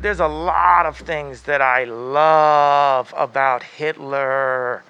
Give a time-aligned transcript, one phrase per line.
[0.00, 4.82] There's a lot of things that I love about Hitler.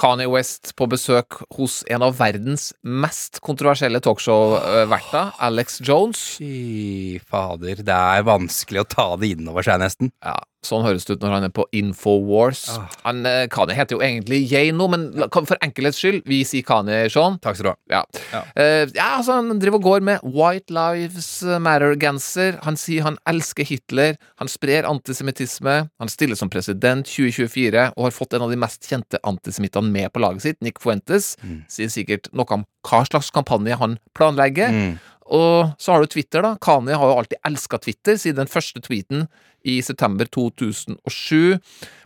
[0.00, 6.22] Kanye West på besøk hos en av verdens mest kontroversielle talkshow-verter, Alex Jones.
[6.40, 10.08] Fy fader, det er vanskelig å ta det innover seg, nesten.
[10.24, 12.60] Ja, Sånn høres det ut når han er på Infowars.
[13.04, 16.44] Han, eh, Kanye heter jo egentlig Ye nå, men la- kan- for enkelhets skyld, vi
[16.44, 17.38] sier Kanye Sean.
[17.42, 17.76] Takk skal du ha.
[17.90, 18.04] Ja.
[18.32, 18.42] Ja.
[18.54, 22.60] Eh, ja, altså Han driver og går med White Lives Matter-genser.
[22.62, 24.16] Han sier han elsker Hitler.
[24.38, 25.88] Han sprer antisemittisme.
[25.98, 30.12] Han stiller som president 2024 og har fått en av de mest kjente antisemittene med
[30.12, 31.36] på laget sitt, Nick Fuentes.
[31.68, 34.70] Sier sikkert noe om hva slags kampanje han planlegger.
[34.70, 34.98] Mm.
[35.26, 36.56] Og så har du Twitter, da.
[36.62, 39.26] Kanye har jo alltid elska Twitter, siden den første tweeten
[39.64, 41.58] i september 2007.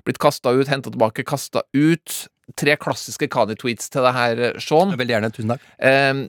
[0.05, 2.27] Blitt kasta ut, henta tilbake, kasta ut.
[2.55, 4.93] Tre klassiske Kanye-tweets til det her, Sean.
[4.95, 5.31] Veldig gjerne.
[5.35, 5.65] Tusen takk.
[5.83, 6.21] Eh,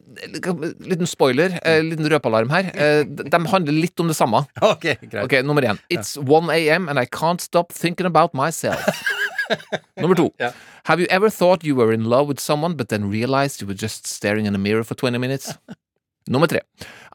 [0.89, 2.71] liten spoiler, eh, liten røpealarm her.
[2.73, 4.41] Eh, de, handler litt om det samme.
[4.71, 5.21] Ok, greit.
[5.27, 5.77] Ok, Nummer én.
[5.93, 8.81] It's 1 am and I can't stop thinking about myself.
[10.01, 10.31] Nummer to.
[10.39, 10.51] Ja.
[10.85, 13.77] Have you ever thought you were in love with someone but then realized you were
[13.77, 15.53] just staring in a mirror for 20 minutes?
[16.27, 16.61] Nummer tre.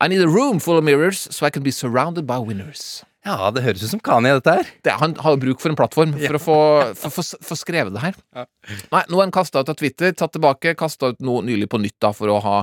[0.00, 3.05] I need a room full of mirrors so I can be surrounded by winners.
[3.22, 4.70] Ja, det høres ut som Kanye, dette her.
[4.82, 6.56] Det, han har bruk for en plattform for å få,
[6.98, 8.16] for, for, for skrevet det her.
[8.34, 11.78] Nei, nå er han kasta ut av Twitter, tatt tilbake, kasta ut noe nylig på
[11.78, 12.56] nytt da, for å ha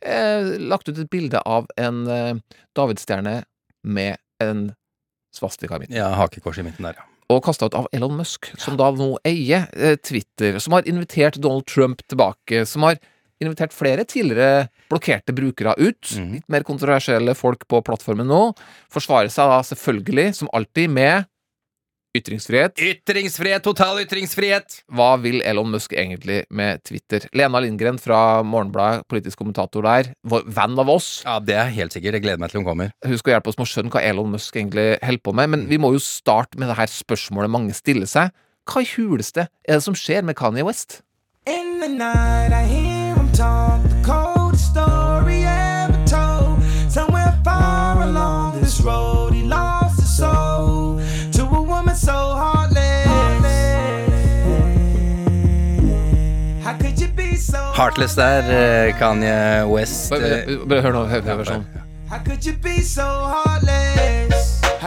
[0.00, 2.32] eh, lagt ut et bilde av en eh,
[2.78, 3.42] davidsstjerne
[3.84, 4.70] med en
[5.36, 5.98] svastika i midten.
[6.00, 7.10] Ja, hakekors i midten der, ja.
[7.34, 11.36] Og kasta ut av Elon Musk, som da nå eier eh, Twitter, som har invitert
[11.42, 12.96] Donald Trump tilbake, som har
[13.42, 16.12] invitert flere tidligere blokkerte brukere ut.
[16.16, 16.32] Mm.
[16.38, 18.42] Litt mer kontroversielle folk på plattformen nå.
[18.92, 21.26] Forsvarer seg da selvfølgelig, som alltid, med
[22.16, 22.80] ytringsfrihet.
[22.80, 24.78] Ytringsfrihet, total ytringsfrihet!
[24.88, 27.26] Hva vil Elon Musk egentlig med Twitter?
[27.36, 32.16] Lena Lindgren fra Morgenbladet, politisk kommentator der, venn av oss, Ja, det er helt sikkert.
[32.16, 32.92] Jeg gleder meg til hun kommer.
[33.04, 35.66] hun skal hjelpe oss med å skjønne hva Elon Musk egentlig holder på med, men
[35.68, 38.32] vi må jo starte med det her spørsmålet mange stiller seg.
[38.66, 41.02] Hva i huleste er det som skjer med Kanye West?
[41.46, 42.95] In the night, I hear
[43.36, 46.62] talk the coldest story ever told.
[46.88, 50.98] Somewhere far along this road, he lost his soul
[51.32, 53.06] to a woman so heartless.
[56.64, 58.42] How could you be so Heartless der,
[58.88, 60.10] eh, Kanye West.
[60.10, 61.04] Bare, eh, hør nå.
[61.06, 61.62] Hør, hør, hør.
[62.08, 63.96] How could you be so heartless?
[63.96, 64.15] How could you be so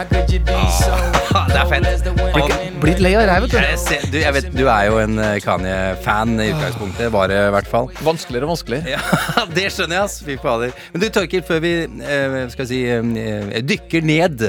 [0.00, 0.04] Ah,
[1.52, 2.06] det er fett.
[2.08, 3.56] ikke- blir lei av her, vet du.
[3.60, 7.10] Jeg, ser, du, jeg vet, du er jo en eh, Kanye-fan i utgangspunktet.
[7.12, 7.90] Var det i hvert fall.
[8.06, 8.94] Vanskeligere og vanskeligere.
[8.94, 10.16] Ja, det skjønner jeg, ass.
[10.24, 10.72] Fy fader.
[10.94, 14.46] Men du, Torkild, før vi eh, skal si, eh, dykker ned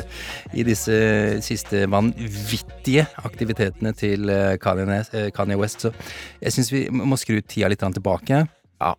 [0.55, 0.95] i disse
[1.43, 4.31] siste vanvittige aktivitetene til
[4.63, 5.91] Kanye, West, så
[6.39, 8.45] jeg syns vi må skru tida litt tilbake.
[8.79, 8.95] Ja.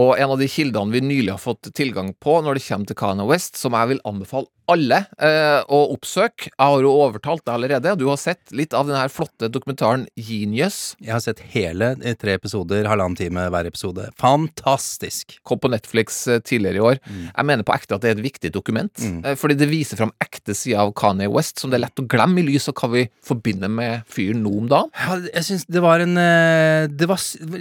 [0.00, 3.00] Og en av de kildene vi nylig har fått tilgang på når det kommer til
[3.00, 7.54] Kanye West, som jeg vil anbefale alle eh, å oppsøke Jeg har jo overtalt deg
[7.56, 10.94] allerede, og du har sett litt av den her flotte dokumentaren Genius.
[11.02, 14.08] Jeg har sett hele eh, tre episoder, halvannen time hver episode.
[14.20, 15.38] Fantastisk.
[15.46, 17.00] Kom på Netflix eh, tidligere i år.
[17.10, 19.34] Jeg mener på ekte at det er et viktig dokument, mm.
[19.40, 22.42] fordi det viser fram ekte sider av Kanye West, som det er lett å glemme
[22.42, 24.92] i lys av hva vi forbinder med fyren nå om dagen.
[24.94, 27.20] Ja, jeg syns det var en eh, Det var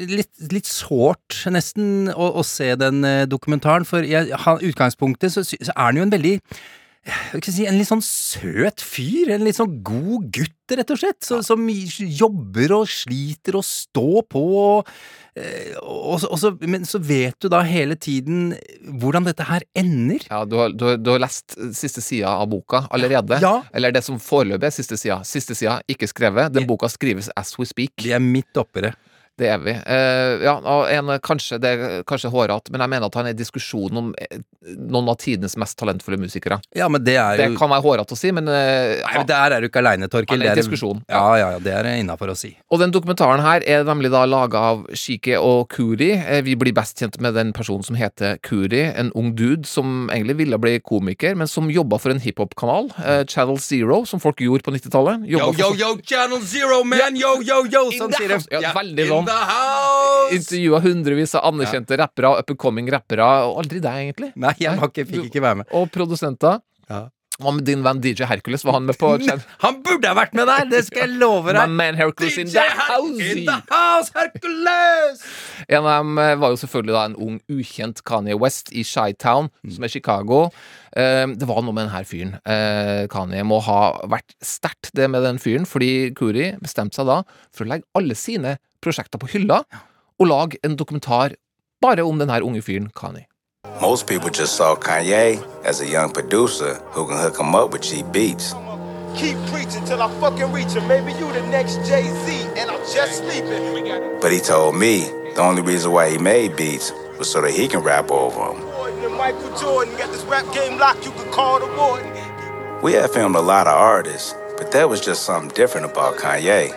[0.10, 3.88] litt, litt sårt, nesten, å, å se den eh, dokumentaren.
[3.88, 4.16] For i
[4.70, 6.38] utgangspunktet så, så er han jo en veldig
[7.46, 9.32] si, En litt sånn søt fyr.
[9.34, 11.20] En litt sånn god gutt, rett og slett.
[11.26, 14.44] Så, Som jobber og sliter og står på.
[14.60, 14.92] Og,
[15.40, 18.54] eh, og, og så, men så vet du da hele tiden
[19.02, 20.26] hvordan dette her ender.
[20.30, 23.42] Ja, du har, du, du har lest eh, siste sida av boka allerede.
[23.44, 23.60] Ja.
[23.74, 25.22] Eller det som foreløpig er siste sida.
[25.28, 26.54] Siste sida, ikke skrevet.
[26.56, 27.96] Den boka skrives as we speak.
[28.04, 28.96] Vi er midt oppi det.
[29.40, 29.72] Det er vi.
[29.72, 33.36] Eh, ja, og en, kanskje, det er kanskje hårete, men jeg mener at han er
[33.36, 34.42] i diskusjon om eh,
[34.76, 36.58] noen av tidenes mest talentfulle musikere.
[36.76, 37.46] Ja, men det er jo...
[37.54, 40.10] Det kan være hårete å si, men eh, Nei, men Der er du ikke aleine,
[40.12, 40.36] Torkil.
[40.36, 41.00] Han er i Det diskusjon.
[41.08, 42.52] Ja, ja, ja, det er innafor å si.
[42.70, 46.12] Og den dokumentaren her er nemlig da laga av Shike og Kuri.
[46.20, 50.10] Eh, Vi blir best kjent med den personen som heter Kuri, en ung dude som
[50.12, 54.44] egentlig ville bli komiker, men som jobba for en hiphop-kanal, eh, Channel Zero, som folk
[54.44, 55.24] gjorde på 90-tallet.
[55.30, 57.16] Yo, yo, yo, Channel Zero, man!
[57.16, 57.86] Yo, yo, yo!
[57.96, 58.42] Sånn sier de.
[58.60, 59.29] Ja, veldig sånn.
[59.30, 60.34] The house!
[60.36, 64.34] Intervjua hundrevis av anerkjente rappere, up and coming rappere, og aldri deg, egentlig.
[64.40, 65.72] Nei, jeg ikke, fikk ikke være med.
[65.78, 66.60] Og produsenter.
[66.90, 67.08] Ja.
[67.40, 68.66] Hva med din venn DJ Hercules?
[68.68, 69.14] Var han med på
[69.64, 70.66] Han burde ha vært med der!
[70.74, 71.72] Det skal jeg love deg!
[71.72, 73.30] man Hercules in the house!
[73.32, 75.24] In the house, Hercules!
[75.70, 79.48] En av dem eh, var jo selvfølgelig da en ung, ukjent Kanye West i Chi-Town,
[79.72, 80.42] som er Chicago.
[80.92, 82.36] Eh, det var noe med denne fyren.
[82.44, 87.22] Eh, Kanye må ha vært sterkt, det med den fyren, fordi Kuri bestemte seg da
[87.56, 89.64] for å legge alle sine prosjekter på hylla
[90.20, 91.36] og lage en dokumentar
[91.82, 93.26] bare om denne unge fyren Kanye.
[93.82, 97.84] Most people just saw Kanye as a young producer who can hook 'em up with
[97.84, 98.54] cheap beats.
[99.16, 100.88] Keep preaching till I fucking reach him.
[100.88, 102.28] Maybe you the next Jay Z,
[102.60, 103.64] and I'm just sleeping.
[104.22, 104.94] But he told me
[105.36, 108.70] the only reason why he made beats was so that he can rap over them.
[109.18, 111.06] Michael Jordan got this rap game locked.
[111.06, 112.10] You could call the warden.
[112.82, 116.74] We had filmed a lot of artists, but there was just something different about Kanye.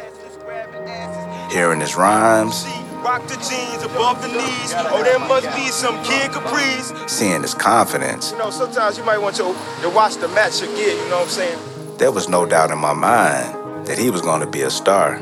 [1.53, 2.65] Hearing his rhymes,
[3.05, 4.73] Rock the jeans above the knees.
[4.77, 6.93] Oh, there must be some kid Caprice.
[7.11, 10.71] seeing his confidence, You know, sometimes you might want to, to watch the match gear.
[10.71, 11.59] You know what I'm saying?
[11.99, 15.17] there was no doubt in my mind that he was going to be a star.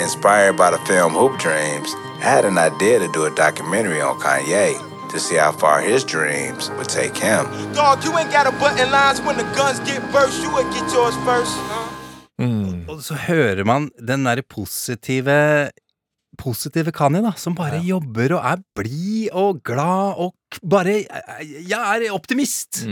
[0.00, 4.18] Inspired by the film Hoop Dreams, I had an idea to do a documentary on
[4.18, 7.44] Kanye to see how far his dreams would take him.
[7.74, 10.42] Dog, you ain't got a button lines when the guns get burst.
[10.42, 11.52] You would get yours first.
[11.68, 12.01] Huh?
[12.88, 15.70] Og så hører man den derre positive
[16.40, 20.32] Positive Kanye, da, som bare jobber og er blid og glad og
[20.64, 21.04] bare
[21.68, 22.86] Jeg er optimist!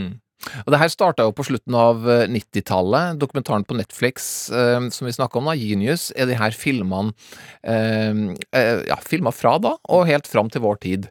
[0.65, 3.19] Og det her starta jo på slutten av eh, 90-tallet.
[3.21, 7.13] Dokumentaren på Netflix eh, som vi snakka om, da, Genius, er de her filmene
[7.63, 8.23] eh,
[8.57, 11.09] eh, ja, filma fra da og helt fram til vår tid.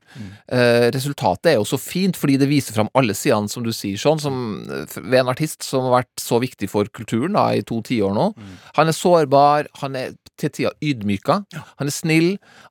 [0.51, 4.01] Eh, resultatet er jo så fint, fordi det viser fram alle sidene, som du sier,
[4.01, 7.65] sånn, som, eh, ved en artist som har vært så viktig for kulturen da, i
[7.67, 8.31] to tiår nå.
[8.79, 11.43] Han er sårbar, han er til tider ydmyka.
[11.81, 12.31] Han er snill,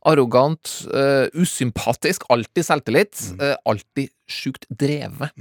[0.10, 5.32] arrogant, eh, usympatisk, alltid selvtillit, eh, alltid sjukt drevet.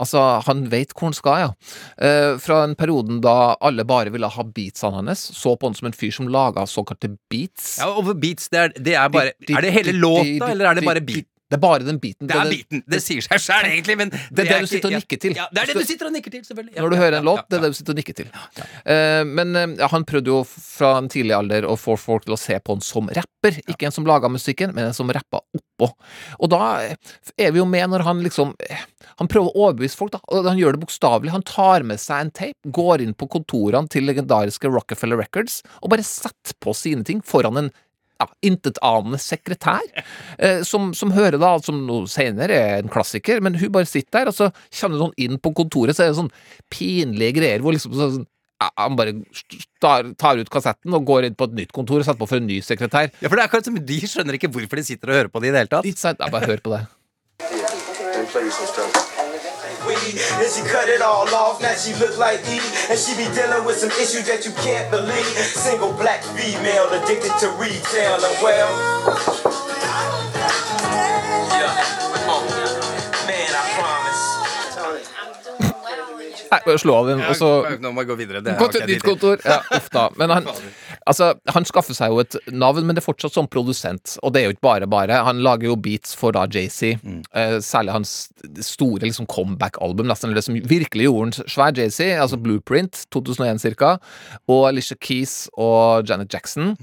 [0.00, 1.50] Altså, han vet hvor han skal, ja.
[1.98, 5.90] Eh, fra en perioden da alle bare ville ha beatsene hans, så på han som
[5.90, 7.76] en fyr som laga såkalte beats.
[7.82, 10.86] Ja, og beats, det er, det er bare Er det hele låta, eller er det
[10.86, 11.28] bare beat?
[11.54, 12.26] Det er bare den biten.
[12.26, 12.82] Det er biten.
[12.90, 15.36] Det sier seg sjøl, egentlig, men Det er det du sitter og nikker til.
[15.38, 16.74] Ja, det er det du sitter og nikker til, selvfølgelig.
[16.82, 18.32] Når du hører en låt, det er det du sitter og nikker til.
[19.38, 22.58] Men eh, han prøvde jo fra en tidlig alder å få folk til å se
[22.58, 23.60] på han som rapper.
[23.70, 25.90] Ikke en som laga musikken, men en som rappa oppå.
[26.40, 28.84] Og da eh, er vi jo med når han liksom eh,
[29.20, 30.22] Han prøver å overbevise folk, da.
[30.34, 31.34] Og han gjør det bokstavelig.
[31.36, 35.92] Han tar med seg en tape, går inn på kontorene til legendariske Rockefeller Records og
[35.92, 37.70] bare setter på sine ting foran en
[38.20, 39.82] ja, intetanende sekretær,
[40.38, 44.20] eh, som, som hører da, som noe senere er en klassiker, men hun bare sitter
[44.20, 44.50] der, og så
[44.80, 46.32] kommer det sånn inn på kontoret, så er det sånn
[46.72, 48.24] pinlige greier, hvor liksom sånn
[48.62, 49.16] ja, han bare
[49.82, 52.40] tar, tar ut kassetten og går inn på et nytt kontor og setter på for
[52.40, 53.10] en ny sekretær.
[53.18, 55.42] Ja, for det er akkurat som De skjønner ikke hvorfor de sitter og hører på
[55.42, 55.84] det i det hele tatt.
[56.14, 56.84] Ja, bare hør på det.
[59.86, 60.20] Weed.
[60.40, 62.60] And she cut it all off, now she look like E.
[62.90, 65.24] And she be dealing with some issues that you can't believe.
[65.24, 69.53] Single black female addicted to retail and well.
[76.54, 77.50] Nei, slå av den, og så
[77.82, 78.42] Nå må jeg gå videre.
[78.44, 79.40] Det Gå til et nytt kontor.
[79.44, 80.06] Ja, uff da.
[80.20, 80.48] Men han,
[81.10, 84.16] altså, han skaffer seg jo et navn, men det er fortsatt som produsent.
[84.22, 85.22] Og det er jo ikke bare bare.
[85.26, 86.94] Han lager jo beats for da JC.
[87.34, 88.14] Eh, særlig hans
[88.64, 93.62] store liksom comeback-album, nesten eller det som virkelig gjorde han svær JC, altså Blueprint, 2001
[93.64, 93.96] cirka,
[94.50, 96.74] og Alicia Keys og Janet Jackson.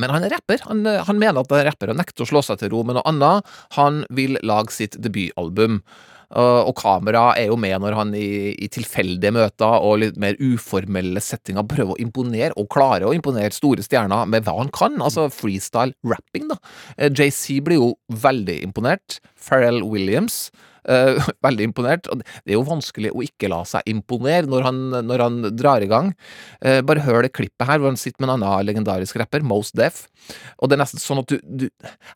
[0.00, 0.62] Men han er rapper.
[0.66, 2.82] Han, eh, han mener at han er rapper og nekter å slå seg til ro
[2.86, 3.46] med noe annet.
[3.78, 5.82] Han vil lage sitt debutalbum.
[6.34, 10.38] Og, og kamera er jo med når han i, i tilfeldige møter og litt mer
[10.42, 14.98] uformelle settinger prøver å imponere, og klarer å imponere store stjerner med hva han kan.
[15.02, 16.58] Altså freestyle rapping, da.
[16.98, 19.20] Eh, JC blir jo veldig imponert.
[19.38, 20.48] Pharrell Williams.
[20.88, 22.10] Eh, veldig imponert.
[22.12, 25.84] Og det er jo vanskelig å ikke la seg imponere når han, når han drar
[25.84, 26.12] i gang.
[26.60, 29.76] Eh, bare hør det klippet her, hvor han sitter med en annen legendarisk rapper, Most
[29.78, 30.06] Def.
[30.60, 31.66] Og det er nesten sånn at du, du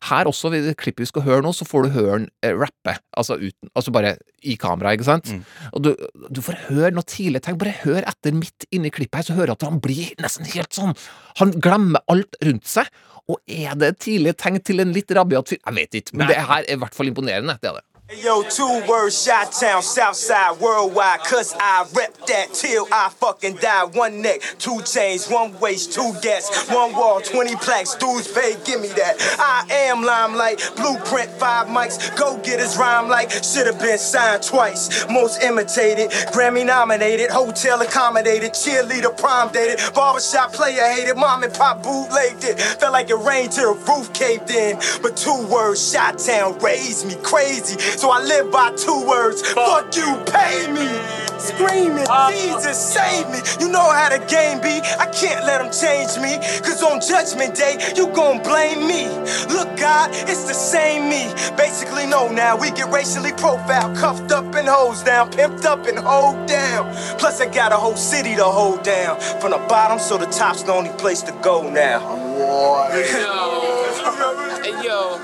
[0.09, 2.55] Her også, i det klippet vi skal høre nå, så får du høre han eh,
[2.57, 2.97] rappe.
[3.17, 5.29] Altså, uten, altså bare i kamera, ikke sant?
[5.75, 5.91] Og du,
[6.33, 9.53] du får høre noe tidlig Tenk, Bare hør etter midt inni klippet her, så hører
[9.53, 10.95] du at han blir nesten helt sånn
[11.39, 12.89] Han glemmer alt rundt seg.
[13.29, 15.61] Og er det et tidlig tegn til en litt rabiat fyr?
[15.61, 17.57] Jeg vet ikke, men det her er i hvert fall imponerende.
[17.61, 17.85] Det er det.
[18.17, 21.21] Yo, two words, shot town, south side, worldwide.
[21.21, 23.85] Cause I rep that till I fucking die.
[23.85, 27.95] One neck, two chains, one waist, two gas, one wall, 20 plaques.
[27.95, 29.15] Dudes pay, give me that.
[29.39, 32.13] I am limelight, blueprint, five mics.
[32.17, 35.07] Go get his rhyme like should've been signed twice.
[35.09, 41.81] Most imitated, Grammy nominated, hotel accommodated, cheerleader prom dated, barbershop player hated, mom and pop
[41.81, 42.59] bootlegged it.
[42.59, 44.77] Felt like it rained till the roof caved in.
[45.01, 47.77] But two words, shot town, raised me crazy.
[48.01, 50.89] So I live by two words, fuck you, pay me.
[51.37, 53.37] screaming, uh, Jesus save me.
[53.59, 54.81] You know how the game be.
[54.97, 56.41] I can't let them change me.
[56.65, 59.05] Cause on judgment day, you gon' blame me.
[59.53, 61.31] Look, God, it's the same me.
[61.55, 65.99] Basically, no, now we get racially profiled, cuffed up and hosed down, pimped up and
[65.99, 66.91] hold down.
[67.19, 69.19] Plus, I got a whole city to hold down.
[69.39, 71.99] From the bottom, so the top's the only place to go now.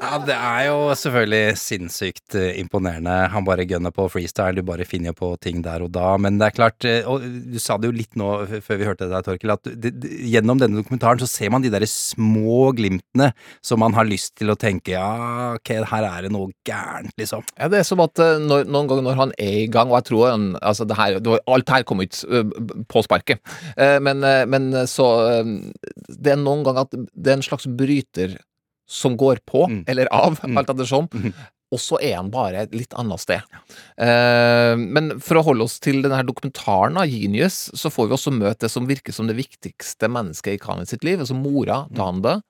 [0.00, 3.12] Ja, Det er jo selvfølgelig sinnssykt eh, imponerende.
[3.32, 6.14] Han bare gønner på freestyle, du bare finner på ting der og da.
[6.16, 8.30] Men det er klart, eh, og du sa det jo litt nå
[8.64, 11.72] før vi hørte der, Torkel, at det, det, gjennom denne dokumentaren så ser man de
[11.72, 13.30] der små glimtene
[13.62, 17.44] som man har lyst til å tenke ja, ok, her er det noe gærent, liksom.
[17.54, 20.00] Ja, det er som at eh, når, noen ganger når han er i gang, og
[20.00, 22.22] jeg tror han, altså det her, det var, alt her kom ut
[22.90, 23.40] på sparket,
[24.02, 25.06] men, men så
[25.42, 28.38] Det er noen ganger at det er en slags bryter
[28.90, 29.84] som går på, Mm.
[29.86, 31.08] eller av, alt etter ettersom.
[31.14, 31.32] Mhm.
[31.70, 33.42] Og så er han bare et litt annet sted.
[33.96, 38.32] Eh, men for å holde oss til denne dokumentaren av Genius, så får vi også
[38.34, 42.40] møte det som virker som det viktigste mennesket i Kanye sitt liv, altså mora, Danda.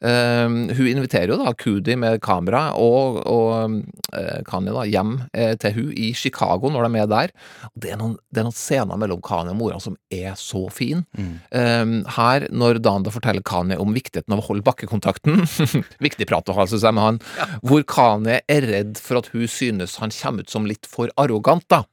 [0.00, 3.78] Eh, hun inviterer jo da Kudi med kamera og, og
[4.12, 7.34] eh, Kanye da, hjem eh, til hun i Chicago når de er der.
[7.74, 11.04] Det er noen, det er noen scener mellom Kanye og mora som er så fin.
[11.16, 11.84] Eh,
[12.18, 15.44] her, når Danda forteller Kanye om viktigheten av å holde bakkekontakten
[16.06, 17.22] Viktig prat å ha, syns jeg, med han.
[17.66, 21.64] Hvor Kanye er redd for at hun synes han kommer ut som litt for arrogant,
[21.72, 21.84] da.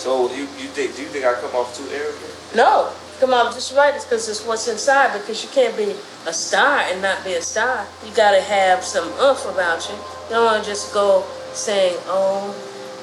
[0.00, 2.56] So you, you think do you think I come off too arrogant?
[2.56, 5.12] No, come on, just write It's because it's what's inside.
[5.12, 5.94] Because you can't be
[6.26, 7.86] a star and not be a star.
[8.04, 9.94] You got to have some oomph about you.
[9.94, 12.54] You don't want to just go saying, "Oh,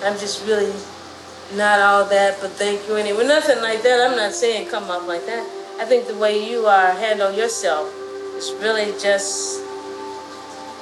[0.04, 0.74] I'm just really
[1.56, 3.26] not all that," but thank you anyway.
[3.28, 4.10] Nothing like that.
[4.10, 5.46] I'm not saying come off like that.
[5.80, 7.92] I think the way you are handle yourself
[8.38, 9.62] is really just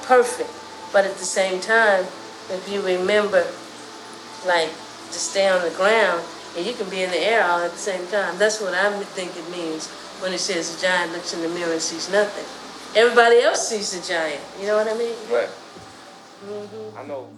[0.03, 0.51] perfect.
[0.91, 2.05] But at the same time,
[2.51, 3.47] if you remember,
[4.45, 6.21] like to stay on the ground
[6.57, 8.37] and you can be in the air all at the same time.
[8.37, 9.87] That's what I think it means
[10.21, 12.45] when it says a giant looks in the mirror and sees nothing.
[12.95, 14.41] Everybody else sees the giant.
[14.59, 15.15] You know what I mean?
[15.31, 15.49] Right.
[16.45, 16.97] Mm-hmm.
[16.97, 17.29] I know.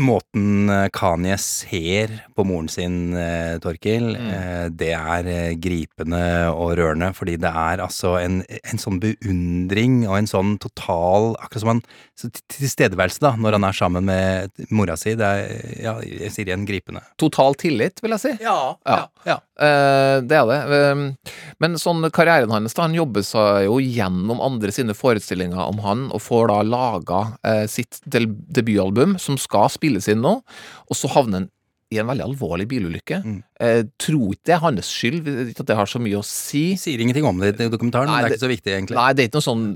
[0.00, 4.76] Måten eh, Kanye ser på moren sin, eh, Torkil, mm.
[4.78, 6.22] det er eh, gripende
[6.52, 11.62] og rørende, fordi det er altså en, en sånn beundring og en sånn total Akkurat
[11.64, 11.82] som han
[12.18, 15.14] til- Tilstedeværelse, da, når han er sammen med mora si.
[15.18, 17.00] Det er, ja, jeg sier igjen, gripende.
[17.20, 18.32] Total tillit, vil jeg si.
[18.44, 18.98] Ja, Ja.
[19.26, 19.38] ja.
[19.60, 20.58] Eh, det er det.
[20.76, 25.80] Eh, men sånn karrieren hans, da, han jobber seg jo gjennom andre sine forestillinger om
[25.84, 31.10] han, og får da laga eh, sitt debutalbum, som skal spilles inn nå, og så
[31.14, 31.50] havner en
[31.90, 33.16] i en veldig alvorlig bilulykke.
[33.26, 33.38] Mm.
[33.60, 36.62] Eh, tror ikke det er hans skyld, ikke at det har så mye å si.
[36.80, 38.96] Sier ingenting om det i dokumentaren, Nei, men det er ikke så viktig, egentlig.
[38.96, 39.66] Nei, det er ikke noe sånn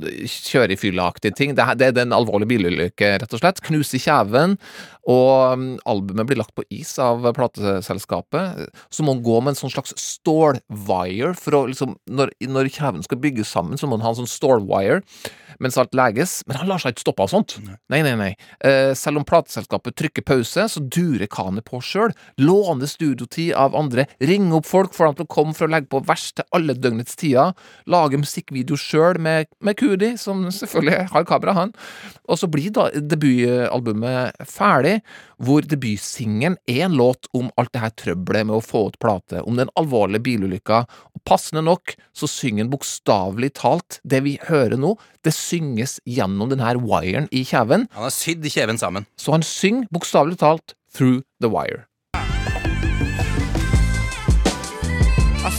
[0.48, 1.52] kjøre i fylla-aktig ting.
[1.58, 3.60] Det det er en alvorlig bilulykke, rett og slett.
[3.66, 4.56] Knuser kjeven,
[5.04, 8.72] og um, albumet blir lagt på is av plateselskapet.
[8.88, 13.04] Så må han gå med en sånn slags stålwire for å liksom Når, når kjeven
[13.04, 15.02] skal bygges sammen, så må han ha en sånn stålwire
[15.62, 16.42] mens alt leges.
[16.48, 17.56] Men han lar seg ikke stoppe av sånt.
[17.92, 18.30] Nei, nei, nei.
[18.64, 22.14] Eh, selv om plateselskapet trykker pause, så durer Kane på sjøl.
[22.42, 24.06] Låner studiotid av andre.
[24.22, 26.76] Ringer opp folk for dem til å komme for å legge på vers til alle
[26.76, 27.54] døgnets tider.
[27.90, 31.74] Lager musikkvideo sjøl med, med Kudi, som selvfølgelig har kamera, han.
[32.28, 34.98] Og så blir da debutalbumet ferdig,
[35.44, 39.42] hvor debutsingelen er en låt om alt det her trøbbelet med å få ut plate,
[39.44, 40.84] om den alvorlige bilulykka.
[41.14, 46.50] Og passende nok så synger han bokstavelig talt det vi hører nå, det synges gjennom
[46.52, 47.88] den her wiren i kjeven.
[47.96, 49.08] Han har sydd kjeven sammen.
[49.16, 51.86] Så han synger bokstavelig talt through the wire.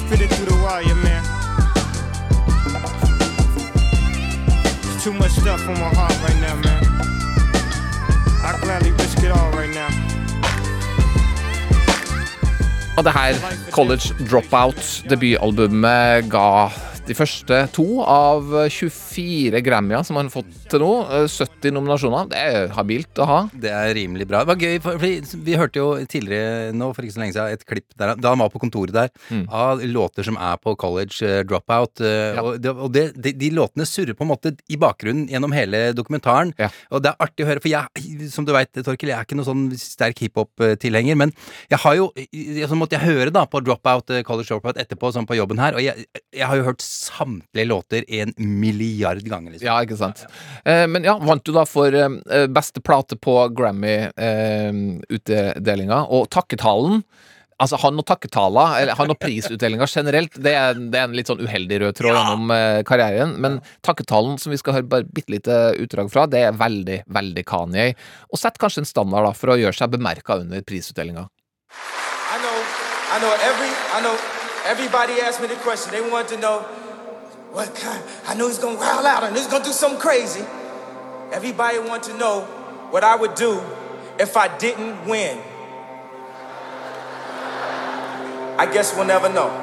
[0.06, 1.24] Spit it through the wire, man.
[4.84, 6.84] There's too much stuff on my heart right now, man.
[8.46, 9.90] I gladly risk it all right now.
[12.98, 13.34] Og det her,
[13.72, 16.70] College Dropout, debutalbumet, ga
[17.08, 20.91] de første to av 24 Grammya som han har fått til nå.
[21.13, 22.29] Eh, 70 nominasjoner.
[22.31, 23.39] Det er habilt å ha.
[23.53, 24.41] Det er rimelig bra.
[24.43, 24.98] Det var gøy, for,
[25.45, 28.41] vi hørte jo tidligere nå for ikke så lenge siden et klipp der, da han
[28.43, 29.45] var på kontoret der, Mm.
[29.50, 32.01] av låter som er på College eh, Dropout.
[32.01, 32.41] eh, Ja.
[32.43, 35.93] Og, det, og det, de, de låtene surrer på en måte i bakgrunnen gjennom hele
[35.93, 36.53] dokumentaren.
[36.60, 36.69] Ja.
[36.91, 39.38] Og det er artig å høre, for jeg, som du veit, Torkil, jeg er ikke
[39.39, 41.34] noen sånn sterk hiphop-tilhenger, men
[41.72, 42.12] jeg har jo
[42.65, 45.74] Så måtte jeg høre da på Dropout, eh, College Dropout etterpå, sånn på jobben her,
[45.75, 49.65] og jeg, jeg har jo hørt samtlige låter en milliard ganger, liksom.
[49.67, 50.24] Ja, ikke sant.
[50.25, 57.04] Eh, men ja, vant du da for eh, beste plate på Grammy-utdelinga, og takketalen
[57.56, 61.30] Altså, han og takketaler, eller han og prisutdelinga generelt, det er, det er en litt
[61.32, 63.38] sånn uheldig rød tråd gjennom eh, karrieren.
[63.40, 67.44] Men takketalen, som vi skal høre bare bitte lite utdrag fra, det er veldig, veldig
[67.48, 67.94] Kanye.
[68.28, 71.24] Og setter kanskje en standard da, for å gjøre seg bemerka under prisutdelinga.
[72.36, 72.58] I know
[73.16, 74.16] I know every, I know
[74.68, 75.96] everybody asked me the question.
[75.96, 76.60] They wanted to know
[77.56, 78.04] what kind.
[78.28, 80.44] I know he's gonna growl out and he's gonna do something crazy.
[81.32, 82.42] Everybody wanted to know
[82.92, 83.62] what I would do
[84.20, 85.40] if I didn't win.
[88.60, 89.50] I guess we'll never know.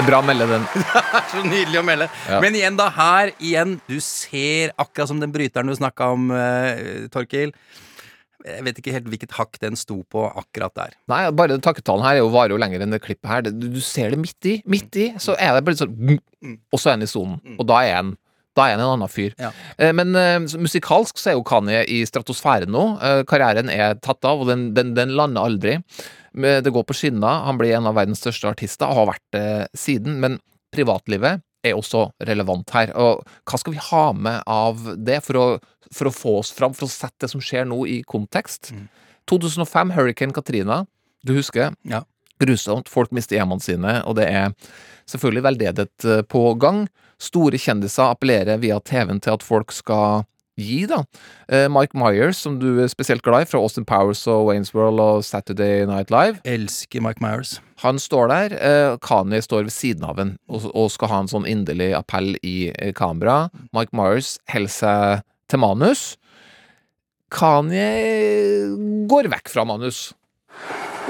[0.00, 0.64] Det er bra å melde den.
[1.30, 2.06] Så nydelig å melde.
[2.24, 2.38] Ja.
[2.40, 2.86] Men igjen, da.
[2.88, 3.74] Her igjen.
[3.84, 7.52] Du ser akkurat som den bryteren du snakka om, uh, Torkil.
[8.46, 10.96] Jeg vet ikke helt hvilket hakk den sto på akkurat der.
[11.10, 13.44] Nei, bare takketalen her er jo, varer jo lenger enn det klippet her.
[13.48, 14.56] Du, du ser det midt i.
[14.70, 16.18] Midt i, så er det bare sånn
[16.72, 17.40] Og så er han i sonen.
[17.58, 18.14] Og da er han
[18.58, 19.34] da er han en annen fyr.
[19.38, 19.52] Ja.
[19.78, 22.82] Eh, Men uh, musikalsk så er jo Kanye i stratosfæren nå.
[22.98, 25.76] Uh, Karrieren er tatt av, og den, den, den lander aldri.
[26.34, 27.44] Det går på skinner.
[27.46, 29.46] Han blir en av verdens største artister, og har vært det
[29.78, 30.18] siden.
[30.22, 30.36] Men
[30.74, 32.92] privatlivet er også relevant her.
[32.98, 35.46] Og hva skal vi ha med av det for å,
[35.94, 38.72] for å få oss fram, for å sette det som skjer nå i kontekst?
[39.30, 40.84] 2005, Hurricane Katrina.
[41.26, 41.74] Du husker?
[41.88, 42.04] Ja.
[42.40, 42.88] Grusomt.
[42.88, 44.54] Folk mister hjemmene sine, og det er
[45.10, 46.86] selvfølgelig veldedighet eh, på gang.
[47.20, 50.24] Store kjendiser appellerer via TV-en til at folk skal
[50.60, 51.02] gi, da.
[51.52, 55.00] Eh, Mike Myers, som du er spesielt glad i, fra Austin Powers og Wayne's World
[55.00, 57.58] og Saturday Night Live, Elsker Mike Myers.
[57.82, 58.54] Han står der.
[58.60, 62.34] Eh, Kanye står ved siden av ham og, og skal ha en sånn inderlig appell
[62.44, 63.48] i eh, kamera.
[63.76, 66.04] Mike Myers holder seg til manus.
[67.32, 67.90] Kanye
[69.10, 70.10] går vekk fra manus.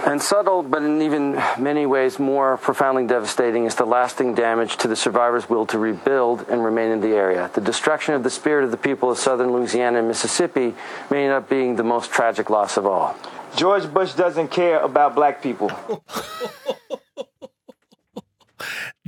[0.07, 4.89] And subtle, but in even many ways more profoundly devastating, is the lasting damage to
[4.89, 7.51] the survivors' will to rebuild and remain in the area.
[7.53, 10.75] The destruction of the spirit of the people of southern Louisiana and Mississippi
[11.11, 13.15] may end up being the most tragic loss of all.
[13.57, 15.71] George Bush doesn't care about black people.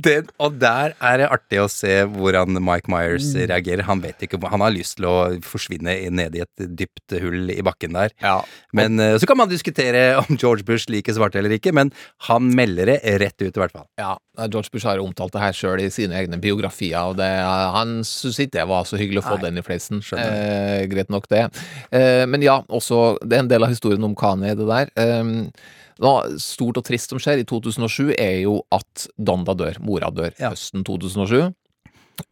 [0.03, 3.85] Den, og der er det artig å se hvordan Mike Myers reagerer.
[3.87, 7.61] Han vet ikke, han har lyst til å forsvinne ned i et dypt hull i
[7.65, 8.13] bakken der.
[8.75, 11.93] Men eh, Så kan man diskutere om George Bush liker svarte eller ikke, men
[12.29, 13.87] han melder det rett ut, i hvert fall.
[14.01, 14.15] Ja,
[14.47, 17.29] George Bush har omtalt det her sjøl i sine egne biografier, og det,
[17.75, 20.03] han syns ikke det var så hyggelig å få Nei, den i fleisen.
[20.17, 21.47] Eh, greit nok, det.
[21.93, 24.91] Eh, men ja, også Det er en del av historien om Kanye, det der.
[24.99, 25.33] Eh,
[26.01, 29.79] noe stort og trist som skjer i 2007, er jo at Donda dør.
[29.83, 30.49] Mora dør Ja.
[30.51, 31.53] høsten 2007.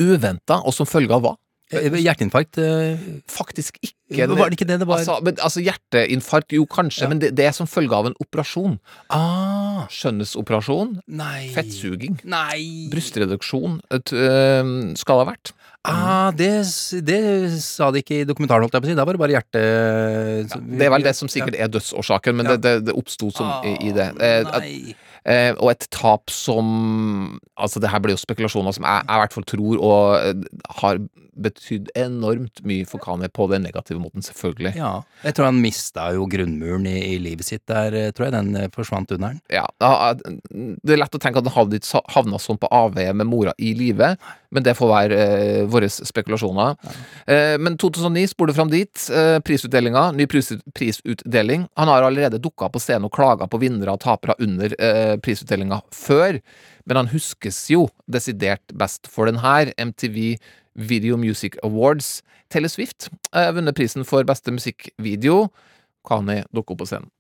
[0.01, 1.35] Uventa, og som følge av hva?
[1.71, 2.97] Eh, Hjerteinfarkt eh,
[3.31, 4.27] Faktisk ikke.
[4.27, 4.99] Var det ikke det det var?
[4.99, 7.07] Altså, men, altså hjerteinfarkt, jo kanskje, Ja.
[7.09, 8.77] men det, det er som følge av en operasjon.
[9.09, 10.97] Ah, Skjønnhetsoperasjon.
[11.07, 12.19] nei Fettsuging.
[12.27, 15.53] Nei Brystreduksjon et, øh, skal det ha vært.
[15.87, 16.49] Ah, det,
[17.07, 17.21] det
[17.63, 18.97] sa de ikke i dokumentaren, holdt jeg på å si.
[18.99, 19.61] Da var det bare hjerte...
[20.77, 22.57] Det er vel det som sikkert er dødsårsaken, men Ja.
[22.57, 24.11] det, det, det oppsto som Ah, i, det.
[24.21, 25.07] Eh, at-.
[25.25, 29.21] Eh, og et tap som Altså, det her blir jo spekulasjoner som jeg, jeg i
[29.21, 30.45] hvert fall tror og eh,
[30.81, 31.01] har
[31.41, 34.73] betydd enormt mye for Kanye på den negative måten, selvfølgelig.
[34.77, 34.91] Ja.
[35.25, 38.35] Jeg tror han mista jo grunnmuren i, i livet sitt der, eh, tror jeg.
[38.35, 39.41] Den eh, forsvant under den.
[39.51, 41.79] Ja, Det er lett å tenke at han
[42.15, 44.13] havna sånn på avveie med mora i live,
[44.51, 46.75] men det får være eh, våre spekulasjoner.
[47.25, 49.07] Eh, men 2009 spoler fram dit.
[49.09, 51.67] Eh, prisutdelinga, ny pris, prisutdeling.
[51.79, 55.81] Han har allerede dukka på scenen og klaga på vinnere og tapere under eh, prisutdelinga
[55.95, 56.39] før,
[56.85, 60.37] men han huskes jo desidert best for den her, MTV
[60.75, 62.21] Video Music Awards.
[62.51, 65.47] Taylor Swift har vunnet prisen for beste musikkvideo.
[66.07, 67.11] Kani dukker opp på scenen.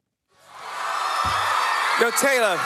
[2.01, 2.57] Yo, Taylor,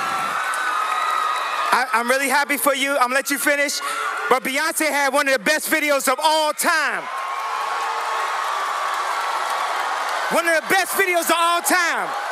[1.94, 2.96] I'm really happy for you.
[2.96, 3.82] I'm gonna let you finish.
[4.30, 7.04] But Beyonce had one of the best videos of all time.
[10.32, 12.25] One of the best videos of all time.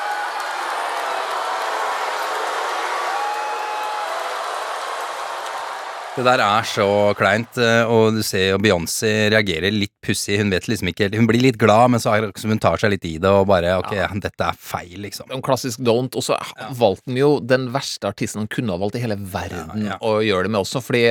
[6.14, 6.86] Det der er så
[7.18, 10.36] kleint, eh, og du ser jo Beyoncé reagerer litt pussig.
[10.38, 12.62] Hun vet liksom ikke helt Hun blir litt glad, men så er det som hun
[12.62, 15.32] tar seg litt i det og bare Ok, dette er feil, liksom.
[15.34, 16.38] en klassisk don't, og så
[16.78, 20.00] valgte han jo den verste artisten han kunne ha valgt i hele verden Ja, ja.
[20.06, 21.04] å gjøre det med også, fordi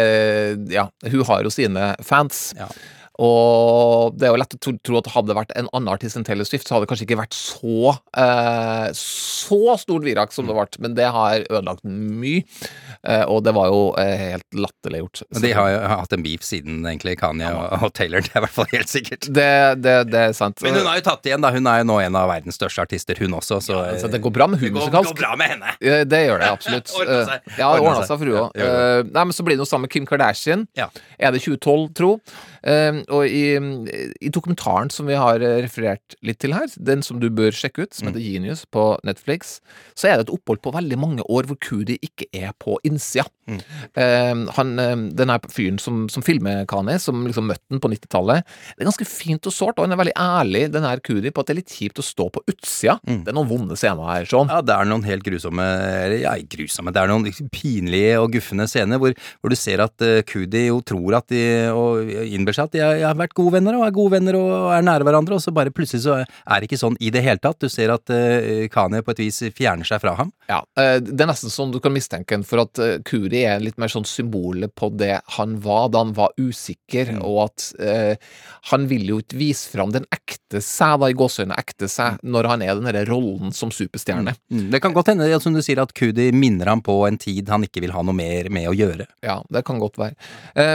[0.71, 2.53] ja, hun har jo sine fans.
[2.59, 2.71] Ja.
[3.21, 6.25] Og det er jo lett å tro, at hadde det vært en annen artist enn
[6.25, 10.55] Taylor Swift, så hadde det kanskje ikke vært så eh, så stort virak som det
[10.57, 12.45] ble, men det har ødelagt mye.
[13.05, 15.23] Eh, og det var jo eh, helt latterliggjort.
[15.43, 18.45] De har jo hatt en beef siden egentlig Kanye og, og Taylor, det er i
[18.47, 19.29] hvert fall helt sikkert.
[19.35, 19.49] det,
[19.85, 20.63] det, det er sant.
[20.65, 21.53] Men hun har jo tatt igjen, da.
[21.55, 24.35] Hun er jo nå en av verdens største artister, hun også, så, så det går
[24.39, 25.13] bra med hun musikalsk.
[25.13, 25.75] Det går bra med henne.
[25.85, 26.95] Ja, Det gjør det absolutt.
[27.03, 27.51] ordna seg.
[27.53, 28.17] Eh, Ja, ordna seg.
[28.17, 28.57] for hun Ja, òg.
[28.63, 30.67] gjør nei, men så blir det noe sammen med Kim Kardashian.
[30.79, 30.89] Ja.
[31.19, 32.13] Er det 2012, tro?
[32.63, 33.59] Eh, og i,
[34.23, 37.87] i dokumentaren som vi har eh, referert litt til her, den som du bør sjekke
[37.87, 39.59] ut, som heter Genius på Netflix,
[39.99, 43.27] så er det et opphold på veldig mange år hvor Kudi ikke er på innsida.
[43.43, 43.59] Mm.
[44.55, 48.47] han, eh, den her fyren som, som filmer Kani, som liksom møtte den på 90-tallet,
[48.47, 51.43] det er ganske fint og sårt, og han er veldig ærlig, den her Kudi, på
[51.43, 52.99] at det er litt kjipt å stå på utsida.
[53.03, 54.53] Det er noen vonde scener her, sånn.
[54.53, 58.31] Ja, det er noen helt grusomme eller, Ja, grusomme, det er noen liksom pinlige og
[58.37, 62.52] guffende scener hvor, hvor du ser at uh, Kudi jo tror at de og innbiller
[62.57, 65.37] seg at de har, vært gode venner og er gode venner og er nære hverandre,
[65.37, 67.61] og så bare plutselig så er det ikke sånn i det hele tatt.
[67.63, 70.33] Du ser at uh, Kani på et vis fjerner seg fra ham.
[70.51, 73.63] Ja, eh, det er nesten sånn du kan mistenke ham for at eh, Kuri er
[73.63, 78.15] litt mer sånn symbolet på det han var da han var usikker, og at uh,
[78.73, 82.51] han vil jo ikke vise fram den ekte seg, da i gåseøynene ekte seg, når
[82.51, 84.35] han er den derre rollen som superstjerne.
[84.53, 84.67] Mm.
[84.75, 87.65] Det kan godt hende, som du sier, at Kudi minner ham på en tid han
[87.67, 89.07] ikke vil ha noe mer med å gjøre.
[89.25, 90.17] Ja, det kan godt være.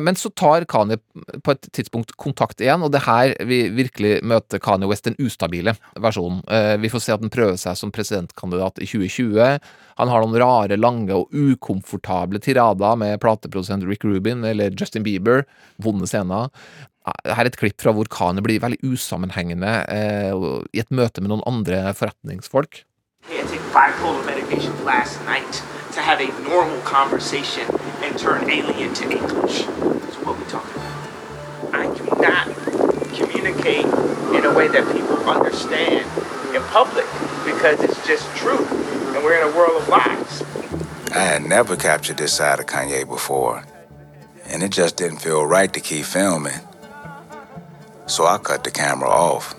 [0.03, 0.99] Men så tar Kanye
[1.43, 5.17] på et tidspunkt kontakt igjen, og det er her vi virkelig møter Kanye West, den
[5.21, 6.41] ustabile versjonen.
[6.51, 9.57] Eh, vi får se at han prøver seg som presidentkandidat i 2020.
[9.97, 15.45] Han har noen rare, lange og ukomfortable tirader med plateprodusent Rick Rubin eller Justin Bieber.
[15.81, 16.51] Vonde scener.
[17.07, 20.35] Her er et klipp fra hvor Kanye blir veldig usammenhengende eh,
[20.75, 22.83] i et møte med noen andre forretningsfolk.
[23.27, 27.65] Hey, I take bipolar medication last night to have a normal conversation
[28.03, 29.65] and turn alien to English.
[29.65, 30.66] That's what we talking
[32.07, 32.47] cannot
[33.15, 36.05] communicate in a way that people understand
[36.55, 37.05] in public
[37.45, 38.69] because it's just truth,
[39.15, 40.43] and we're in a world of lies.
[41.13, 43.63] I had never captured this side of Kanye before,
[44.45, 46.59] and it just didn't feel right to keep filming.
[48.05, 49.55] So I cut the camera off.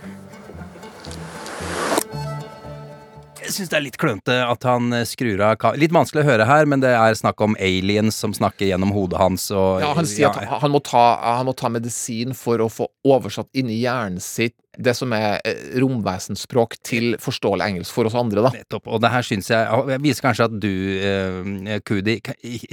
[3.49, 6.45] Jeg syns det er litt klønete at han eh, skrur av Litt vanskelig å høre
[6.45, 10.09] her, men det er snakk om aliens som snakker gjennom hodet hans og Ja, han
[10.09, 14.21] sier at han må, ta, han må ta medisin for å få oversatt inni hjernen
[14.21, 18.53] sitt det som er eh, romvesenspråk til forståelig engelsk for oss andre, da.
[18.55, 18.87] Nettopp.
[18.87, 20.71] Og det her syns jeg jeg viser kanskje at du,
[21.03, 22.19] eh, Kudi,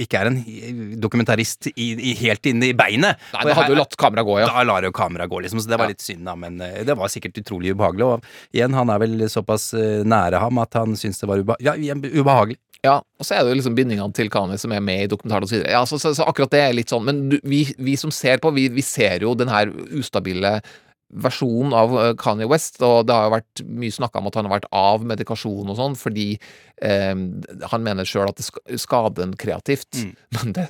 [0.06, 0.38] ikke er en
[1.02, 3.18] dokumentarist i, i, helt inne i beinet.
[3.34, 4.50] Nei, da hadde du latt kameraet gå, ja.
[4.52, 5.62] Da lar jo kameraet gå, liksom.
[5.62, 5.94] Så det var Ja.
[5.94, 6.36] litt synd, da.
[6.38, 8.06] Men eh, det var sikkert utrolig ubehagelig.
[8.06, 11.58] Og igjen, han er vel såpass eh, nære ham at han syns det var uba
[11.62, 12.58] ja, ubehagelig.
[12.84, 15.48] Ja, og så er det jo liksom bindingene til Kanye som er med i dokumentaren
[15.48, 15.72] videre.
[15.74, 18.38] Ja, så, så, så akkurat det er litt sånn, men du, vi, vi som ser
[18.42, 20.60] på, vi, vi ser jo den her ustabile
[21.14, 24.48] versjonen av eh, Kanye West, og det har jo vært mye snakka om at han
[24.48, 26.28] har vært av medikasjon og sånn, fordi
[26.82, 30.02] eh, han mener sjøl at det skader en kreativt.
[30.38, 30.68] Men det,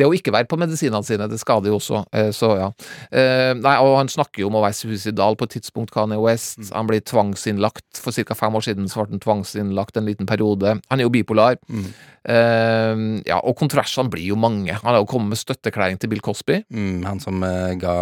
[0.00, 2.68] det å ikke være på medisinene sine, det skader jo også, eh, så ja.
[3.12, 6.72] Eh, nei, og han snakker jo om å være suicidal på et tidspunkt, Kanye West.
[6.72, 8.00] Han blir tvangsinnlagt.
[8.00, 8.36] For ca.
[8.38, 10.78] fem år siden så ble han tvangsinnlagt en liten periode.
[10.88, 11.58] Han er jo bipolar.
[11.70, 14.72] Eh, ja, og kontroversene blir jo mange.
[14.72, 16.62] Han har jo kommet med støtteklæring til Bill Cosby.
[16.72, 17.44] Mm, han som
[17.80, 17.96] ga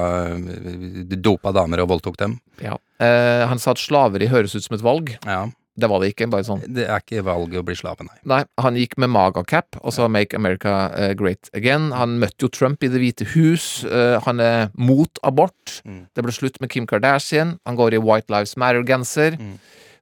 [1.18, 2.38] dopa damer og voldtok dem.
[2.62, 2.78] Ja.
[2.98, 5.14] Han sa at slaveri høres ut som et valg.
[5.26, 5.46] Ja.
[5.79, 6.27] Det var det ikke.
[6.33, 8.19] bare sånn Det er ikke valget å bli slave, nei.
[8.29, 11.91] Nei, han gikk med magacap, sa Make America eh, Great Again.
[11.95, 13.85] Han møtte jo Trump i Det hvite hus.
[13.87, 15.81] Uh, han er mot abort.
[15.85, 17.57] Det ble slutt med Kim Kardashian.
[17.69, 19.38] Han går i White Lives Matter-genser.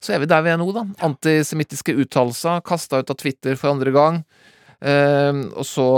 [0.01, 0.87] Så er vi der vi er nå, da.
[1.05, 4.23] Antisemittiske uttalelser kasta ut av Twitter for andre gang.
[4.81, 5.89] Uh, og så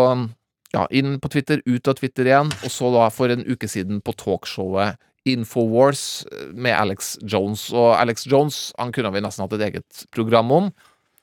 [0.75, 4.03] ja, inn på Twitter, ut av Twitter igjen, og så da for en uke siden
[4.05, 7.71] på talkshowet Infowars med Alex Jones.
[7.73, 10.71] Og Alex Jones han kunne vi nesten hatt et eget program om.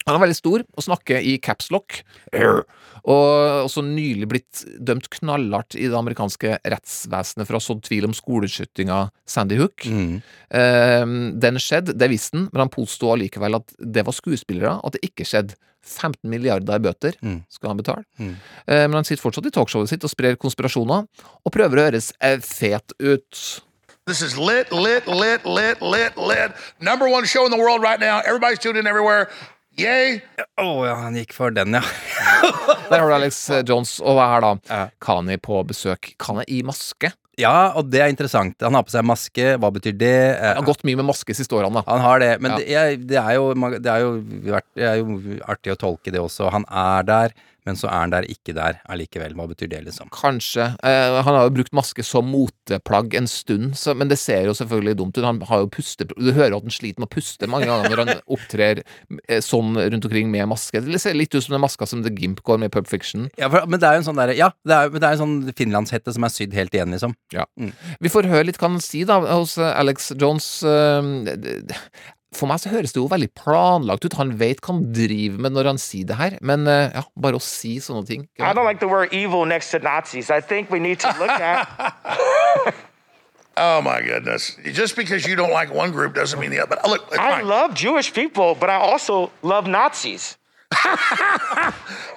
[0.05, 2.03] Han er veldig stor og snakker i capslock.
[3.05, 8.08] Og også nylig blitt dømt knallhardt i det amerikanske rettsvesenet for å ha sådd tvil
[8.10, 9.86] om skoleskytinga Sandy Hook.
[9.89, 10.15] Mm.
[10.49, 11.05] Eh,
[11.45, 15.05] den skjedde, det visste han, men han påsto allikevel at det var skuespillere, at det
[15.10, 15.58] ikke skjedde.
[15.86, 17.43] 15 milliarder i bøter Mm.
[17.47, 18.03] skal han betale.
[18.17, 18.31] Mm.
[18.65, 21.05] Eh, men han sitter fortsatt i talkshowet sitt og sprer konspirasjoner,
[21.45, 23.62] og prøver å høres eh, fet ut.
[24.08, 26.52] This is lit, lit, lit, lit, lit, lit.
[26.80, 28.22] Number one show in the world right now.
[28.22, 29.32] Everybody's tuned in everywhere.
[29.82, 30.20] Yay!
[30.62, 31.82] Å ja, han gikk for den, ja.
[32.91, 34.52] Der har du Alex eh, Jones, og hva er da?
[34.70, 34.84] Ja.
[35.02, 36.12] Kani på besøk.
[36.22, 37.10] Kani i maske.
[37.41, 38.54] Ja, og det er interessant.
[38.62, 39.48] Han har på seg maske.
[39.58, 40.13] Hva betyr det?
[40.38, 41.88] Han har gått mye med maske siste årene, da.
[41.89, 42.62] Han har det, men Ja.
[42.62, 44.13] det, er, det, er jo, det, er jo,
[44.78, 46.54] det er jo artig å tolke det også.
[46.54, 49.36] Han er der, men så er han der ikke der allikevel.
[49.38, 50.12] Hva betyr det, liksom?
[50.13, 50.69] Kanskje.
[50.86, 54.56] Eh, han har jo brukt maske som moteplagg en stund, så, men det ser jo
[54.58, 55.25] selvfølgelig dumt ut.
[55.25, 56.08] Han har jo puste...
[56.08, 59.75] Du hører at han sliter med å puste mange ganger når han opptrer eh, sånn
[59.80, 60.84] rundt omkring med maske.
[60.86, 63.30] Det ser litt ut som den maska som The Gimp går med i Pub Fiction.
[63.41, 65.23] Ja, for, men det er jo en sånn derre Ja, det er, det er en
[65.23, 67.15] sånn finlandshette som er sydd helt igjen, liksom.
[67.34, 67.47] Ja.
[67.60, 67.73] Mm.
[68.04, 70.51] Vi får høre litt hva han sier da hos Alex Jones.
[70.69, 71.73] eh,
[72.36, 74.17] For meg så høres det jo veldig planlagt ut.
[74.19, 77.39] Han vet hva han driver med når han sier det her, men eh, ja, bare
[77.39, 80.30] å si sånne ting I don't like the word evil next to Nazis.
[80.30, 82.76] I think we need to look at
[83.58, 84.58] Oh my goodness!
[84.65, 86.76] Just because you don't like one group doesn't mean the other.
[86.76, 87.48] But look, it's I fine.
[87.48, 90.36] love Jewish people, but I also love Nazis.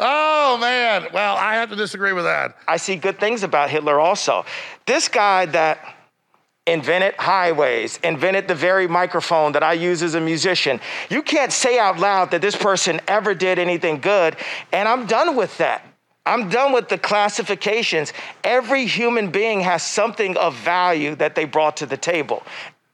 [0.00, 1.06] oh man!
[1.12, 2.56] Well, I have to disagree with that.
[2.66, 4.44] I see good things about Hitler also.
[4.86, 5.78] This guy that
[6.72, 10.80] invented highways, invented the very microphone that I use as a musician.
[11.10, 14.36] You can't say out loud that this person ever did anything good,
[14.72, 15.84] and I'm done with that.
[16.26, 18.12] I'm done with the classifications.
[18.44, 22.42] Every human being has something of value that they brought to the table,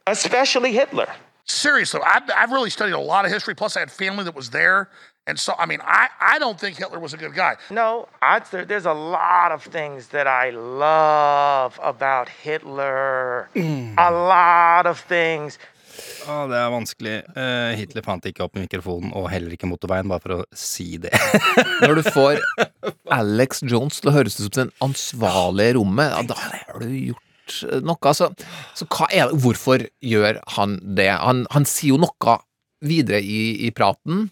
[0.07, 1.09] especially Hitler.
[1.47, 3.55] Seriously, I've, I've really studied a lot of history.
[3.55, 4.89] Plus, I had family that was there,
[5.27, 7.57] and so I mean, I, I don't think Hitler was a good guy.
[7.71, 13.49] No, I, there, there's a lot of things that I love about Hitler.
[13.99, 15.59] A lot of things.
[16.27, 17.15] Å, det er vanskelig.
[17.39, 21.13] Eh, Hitler fant ikke opp mikrofonen, og heller ikke motorveien, bare for å si det.
[21.85, 22.41] Når du får
[23.15, 26.91] Alex Jones til å høres ut som den ansvarlige i rommet, ja, da har du
[26.91, 27.23] gjort
[27.85, 28.15] noe.
[28.17, 28.31] Så,
[28.75, 31.13] så hva er det, hvorfor gjør han det?
[31.21, 32.39] Han, han sier jo noe
[32.85, 34.29] videre i, i praten.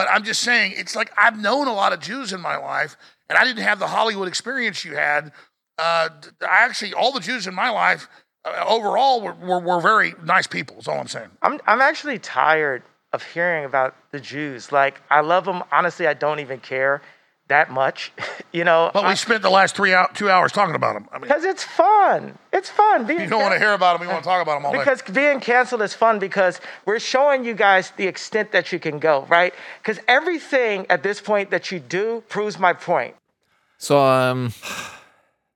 [0.00, 2.96] But I'm just saying, it's like I've known a lot of Jews in my life,
[3.28, 5.30] and I didn't have the Hollywood experience you had.
[5.76, 6.08] Uh,
[6.40, 8.08] I actually, all the Jews in my life
[8.46, 10.78] uh, overall were, were, were very nice people.
[10.78, 11.28] Is all I'm saying.
[11.42, 12.82] I'm, I'm actually tired
[13.12, 14.72] of hearing about the Jews.
[14.72, 15.62] Like, I love them.
[15.70, 17.02] Honestly, I don't even care
[17.50, 18.10] that much.
[18.52, 21.08] you know, But we spent the last three out, two hours talking about them.
[21.12, 22.38] I mean, because it's fun.
[22.52, 23.06] It's fun.
[23.06, 24.08] Being you don't want to hear about them.
[24.08, 24.78] You want to talk about them all day.
[24.78, 28.98] Because being canceled is fun because we're showing you guys the extent that you can
[28.98, 29.54] go, right?
[29.82, 33.14] Because everything at this point that you do proves my point.
[33.78, 34.52] So um,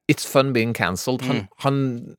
[0.07, 1.22] It's fun being cancelled.
[1.22, 2.16] Han, han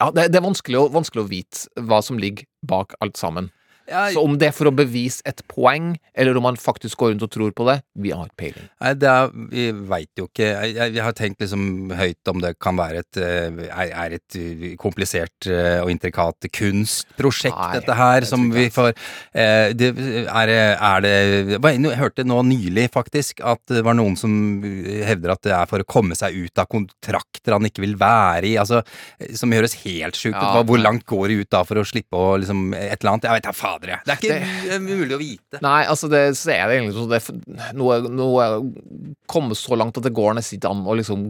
[0.00, 3.52] Ja, det, det er vanskelig å, vanskelig å vite hva som ligger bak alt sammen.
[3.88, 7.12] Ja, Så om det er for å bevise et poeng, eller om han faktisk går
[7.12, 8.68] rundt og tror på det, vi har ikke peiling.
[8.80, 10.46] Nei, det er, vi veit jo ikke.
[10.46, 14.36] Jeg, jeg, jeg har tenkt liksom høyt om det kan være et eh, Er, et
[14.38, 19.90] eh, komplisert eh, og intrikat kunstprosjekt, Nei, dette her, som vi får eh, det,
[20.24, 21.14] er, er det
[21.60, 24.32] Jeg hørte nå nylig, faktisk, at det var noen som
[24.64, 28.48] hevder at det er for å komme seg ut av kontrakter han ikke vil være
[28.48, 28.80] i, altså
[29.36, 30.42] Som høres helt sjukt ut.
[30.42, 33.28] Ja, Hvor langt går det ut da for å slippe å liksom et eller annet?
[33.28, 34.00] Jeg vet da fader, jeg.
[34.06, 35.60] Det er ikke mulig å vite.
[35.64, 38.46] Nei, altså det, så er det egentlig sånn at Noe, noe
[39.30, 41.26] kommet så langt at det går nesten ikke an å liksom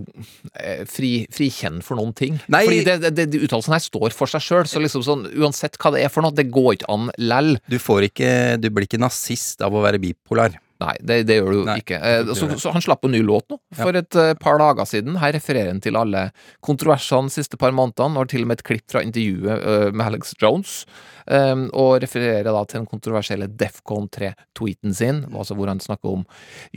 [0.61, 2.39] eh, fri, frikjenne for noen ting.
[2.53, 2.65] Nei.
[2.67, 5.79] Fordi det, det, det, de uttalelsene her står for seg sjøl, så liksom sånn uansett
[5.81, 7.55] hva det er for noe, det går ikke an lell.
[7.71, 8.31] Du får ikke
[8.61, 10.59] Du blir ikke nazist av å være bipolar.
[10.85, 11.99] Nei, det, det gjør du Nei, ikke.
[11.99, 14.89] jeg Eh, så, så han slapp en ny låt nå, for et eh, par dager
[14.89, 15.19] siden.
[15.23, 16.27] Her refererer han til alle
[16.65, 19.89] kontroversene de siste par månedene, og har til og med et klipp fra intervjuet eh,
[19.95, 20.83] med Alex Jones.
[21.25, 26.27] Um, og refererer da til den kontroversielle Defcon 3-tweeten sin, altså hvor han snakker om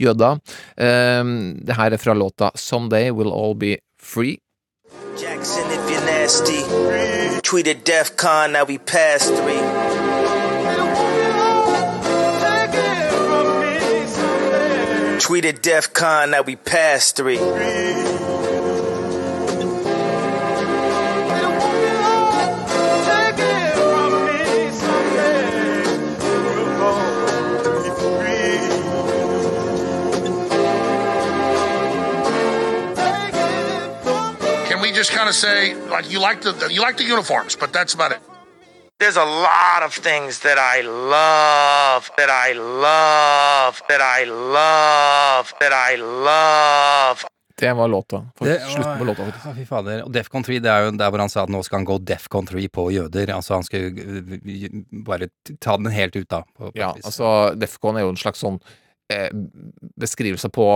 [0.00, 0.40] jøder.
[0.80, 4.38] Um, det her er fra låta 'Someday Will All Be Free'.
[5.20, 6.62] Jackson, if you're nasty.
[7.42, 9.87] Tweeted at Defcon, now we past three.
[15.18, 17.36] Tweeted DEF CON, now we passed three.
[17.36, 17.46] Can
[34.80, 37.92] we just kind of say, like, you like the you like the uniforms, but that's
[37.92, 38.20] about it.
[38.98, 45.72] There's a lot of things that I love, that I love, that I love, that
[45.72, 47.24] I love.
[47.58, 48.24] Det var låta.
[48.38, 49.22] Slutten på låta.
[49.22, 50.02] Å, fy fader.
[50.06, 51.96] Og Defcon 3, det er jo der hvor han sa at nå skal han gå
[52.06, 53.32] Defcon 3 på jøder.
[53.34, 55.30] Altså han skulle uh, bare
[55.62, 56.42] ta den helt ut, da.
[56.54, 57.06] På, på Ja, vis.
[57.10, 58.58] altså Defcon er jo en slags sånn
[59.10, 59.28] eh,
[59.98, 60.66] beskrivelse på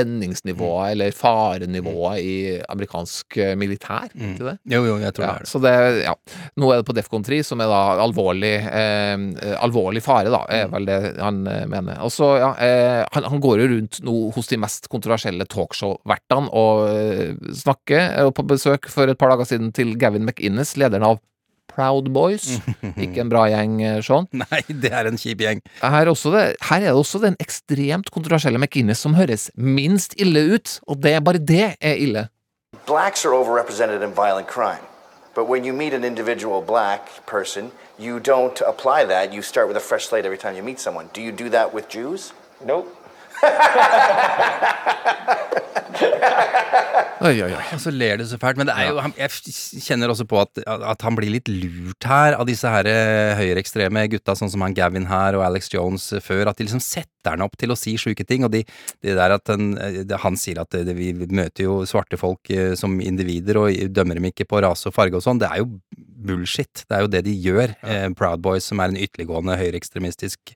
[0.00, 2.36] spenningsnivået eller farenivået i
[2.68, 4.32] amerikansk eh, militær, Mm.
[4.32, 4.58] ikke det?
[4.72, 5.48] Jo, jo, jeg tror Ja, det er det.
[5.48, 6.14] så det, ja.
[6.56, 10.68] Nå er det på Defcon 3, som er da alvorlig, eh, alvorlig fare, da, er
[10.72, 12.00] vel det han eh, mener.
[12.04, 16.48] Og så, ja, eh, han, han går jo rundt nå hos de mest kontroversielle talkshow-vertene
[16.52, 21.04] og eh, snakker, og på besøk for et par dager siden til Gavin McInnes, lederen
[21.04, 21.20] av
[21.76, 22.56] Proud Boys.
[23.04, 24.28] Ikke en bra gjeng, eh, Sean.
[24.32, 25.60] Nei, det er en kjip gjeng.
[25.82, 30.16] Her er, også det, her er det også den ekstremt kontroversielle McInnes som høres minst
[30.20, 32.28] ille ut, og det, bare det er ille.
[32.86, 34.84] Blacks are overrepresented in violent crime.
[35.34, 39.34] But when you meet an individual black person, you don't apply that.
[39.34, 41.10] You start with a fresh slate every time you meet someone.
[41.12, 42.32] Do you do that with Jews?
[42.64, 42.95] Nope.
[47.26, 47.62] Oi, oi, oi.
[47.74, 48.58] Og så ler det så fælt.
[48.60, 52.36] Men det er jo, jeg kjenner også på at, at han blir litt lurt her
[52.36, 56.22] av disse her eh, høyreekstreme gutta, sånn som han Gavin her og Alex Jones eh,
[56.22, 56.50] før.
[56.52, 58.44] At de liksom setter han opp til å si sjuke ting.
[58.46, 58.62] Og de,
[59.02, 62.52] de der at han, eh, det- han sier at det, vi møter jo svarte folk
[62.78, 65.40] som individer og dømmer dem ikke på rase og farge og sånn.
[65.42, 65.70] Det er jo
[66.26, 66.84] bullshit.
[66.88, 67.74] Det er jo det de gjør.
[67.86, 68.06] ja.
[68.16, 70.54] Proud Boys, som er en ytterliggående høyreekstremistisk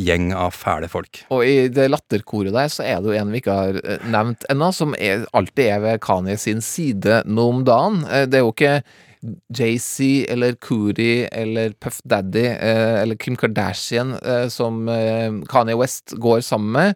[0.00, 1.22] gjeng av fæle folk.
[1.34, 1.88] Og i det
[2.20, 5.26] latterkoret der så er det jo en vi ikke har eh, nevnt ennå, som er,
[5.32, 8.04] alltid er ved Kanye sin side nå om dagen.
[8.06, 8.82] Eh, Det er jo ikke
[9.52, 14.14] JC eller Kuri eller Puff Daddy eh, eller Kim Kardashian
[14.50, 14.86] som
[15.50, 16.94] Kanye West går sammen med.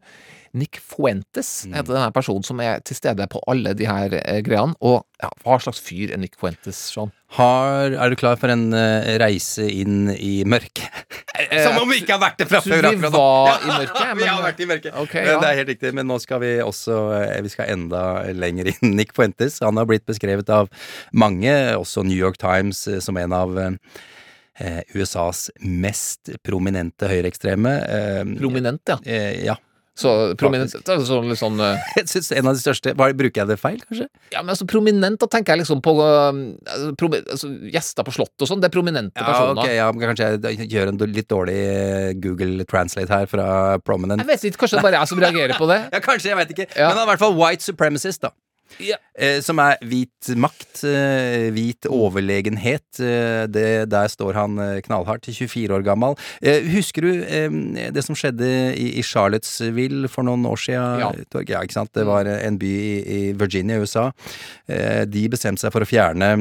[0.54, 4.08] Nick Fuentes heter denne personen som er til stede på alle de her
[4.46, 4.76] greiene.
[4.80, 7.10] Og ja, hva slags fyr er Nick Fuentes, Sean?
[7.34, 10.86] Har, er du klar for en uh, reise inn i mørket?
[11.64, 12.86] Som om vi ikke har vært det fra før.
[12.94, 14.94] vi var i mørket, vi har vært i mørket.
[15.02, 15.40] Okay, ja.
[15.42, 18.02] Det er helt riktig, men nå skal vi også eh, Vi skal enda
[18.38, 18.94] lenger inn.
[19.00, 20.70] Nick Fuentes han har blitt beskrevet av
[21.10, 27.74] mange, også New York Times, eh, som en av eh, USAs mest prominente høyreekstreme.
[27.82, 29.00] eh, Prominent, ja.
[29.04, 29.58] eh, ja.
[29.94, 33.50] Så prominent sånn, litt sånn uh, Jeg synes en av de største Hva, Bruker jeg
[33.52, 34.08] det feil, kanskje?
[34.34, 36.40] Ja, men altså prominent, da tenker jeg liksom på uh,
[36.98, 38.62] promi altså, gjester på Slottet og sånn.
[38.64, 39.62] Det er prominente Ja, personer.
[39.62, 43.46] Okay, ja, men Kanskje jeg gjør en litt dårlig eh, Google translate her fra
[43.86, 44.22] prominent.
[44.24, 45.80] Jeg vet ikke, kanskje det bare er jeg som reagerer på det.
[45.94, 46.66] Ja, kanskje, jeg vet ikke.
[46.74, 46.90] Ja.
[46.90, 48.34] Men han er i hvert fall white supremacist, da.
[48.82, 48.96] Ja.
[49.14, 52.98] Eh, som er hvit makt, eh, hvit overlegenhet.
[52.98, 56.16] Eh, det, der står han eh, knallhardt, 24 år gammel.
[56.42, 57.54] Eh, husker du eh,
[57.94, 61.04] det som skjedde i, i Charlottesville for noen år siden?
[61.04, 61.12] Ja.
[61.46, 61.92] Ja, ikke sant?
[61.94, 64.08] Det var en by i, i Virginia, USA.
[64.66, 66.32] Eh, de bestemte seg for å fjerne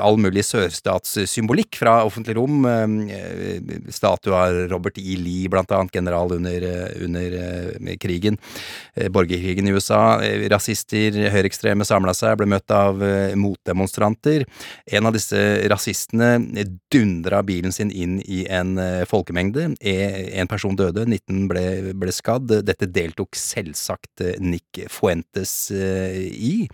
[0.00, 2.64] all mulig sørstatssymbolikk fra offentlig rom.
[3.92, 5.14] Statue av Robert E.
[5.20, 6.66] Lee, blant annet, general under,
[7.04, 7.38] under
[8.02, 8.38] krigen.
[9.14, 10.18] Borgerkrigen i USA.
[10.50, 11.20] Rasister,
[11.50, 14.44] høyreekstreme samla seg, ble møtt av eh, motdemonstranter.
[14.94, 15.36] En av disse
[15.70, 16.38] rasistene
[16.90, 19.74] dundra bilen sin inn i en eh, folkemengde.
[19.80, 22.46] E- En person døde, 19 ble, ble skadd.
[22.64, 26.68] Dette deltok selvsagt eh, Nick Fuentes i.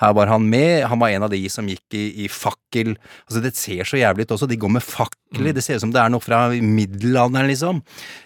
[0.00, 0.84] Her var han med.
[0.90, 2.94] Han var en av de som gikk i, i fakkel.
[3.26, 4.48] Altså, det ser så jævlig ut også.
[4.50, 5.52] De går med fakler.
[5.56, 7.82] Det ser ut som det er noe fra middelalderen, liksom.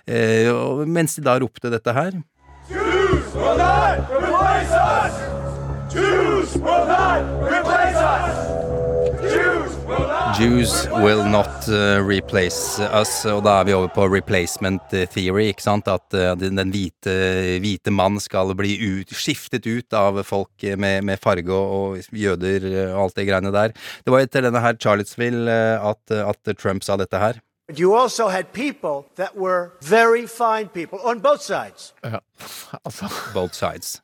[0.06, 2.12] Eh, og mens de da ropte dette her
[2.70, 5.23] Jews will not replace us!
[10.34, 13.12] Jews will not uh, replace us.
[13.30, 15.86] Og da er vi over på replacement theory, ikke sant?
[15.86, 17.14] At uh, den den hvite,
[17.62, 22.66] hvite mann skal bli ut, skiftet ut av folk med, med farge og, og jøder
[22.88, 23.78] og alt det greiene der.
[24.02, 27.38] Det var etter denne her Charlottesville uh, at, at Trump sa dette her.
[27.66, 31.94] But you also had people that were very fine people on both sides.
[32.04, 32.18] Ja,
[32.84, 34.02] altså Both sides.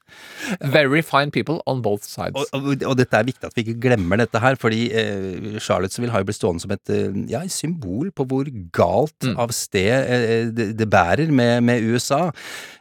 [0.60, 2.32] Very fine people on both sides.
[2.34, 6.08] Og, og, og dette er viktig at vi ikke glemmer dette her, fordi eh, Charlottesville
[6.14, 10.48] har jo blitt stående som et eh, ja, symbol på hvor galt av sted eh,
[10.56, 12.30] det, det bærer med, med USA.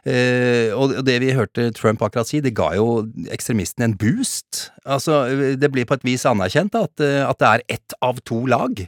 [0.08, 4.70] Eh, og, det vi hørte Trump akkurat si, det ga jo ekstremistene en boost.
[4.88, 5.26] Altså,
[5.60, 8.80] det blir på et vis anerkjent at, eh, at det er ett av to lag.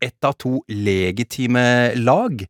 [0.00, 2.46] Ett av to legitime lag.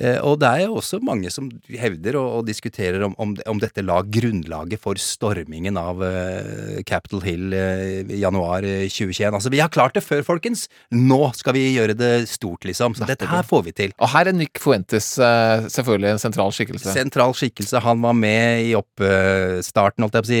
[0.00, 3.58] Eh, Og det er jo også mange som hevder og, og diskuterer om, om, om
[3.60, 9.34] dette la grunnlaget for stormingen av uh, Capitol Hill i januar eh, 2021.
[9.36, 10.66] Altså, vi har klart det før, folkens!
[10.94, 12.94] Nå skal vi gjøre det stort, liksom.
[12.96, 13.92] Så dette her får vi til.
[14.00, 16.94] Og her er Nick Fuentes uh, selvfølgelig en sentral skikkelse.
[16.96, 17.82] Sentral skikkelse.
[17.84, 20.40] Han var med i oppstarten, holdt jeg på å si,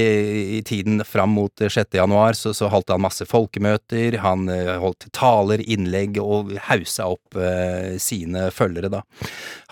[0.58, 1.98] i- tiden fram mot eh, 6.
[2.00, 2.36] januar.
[2.38, 4.46] Så, så holdt han masse folkemøter, han
[4.80, 7.36] holdt taler, innlegg og hausa opp
[8.00, 9.00] sine følgere, da.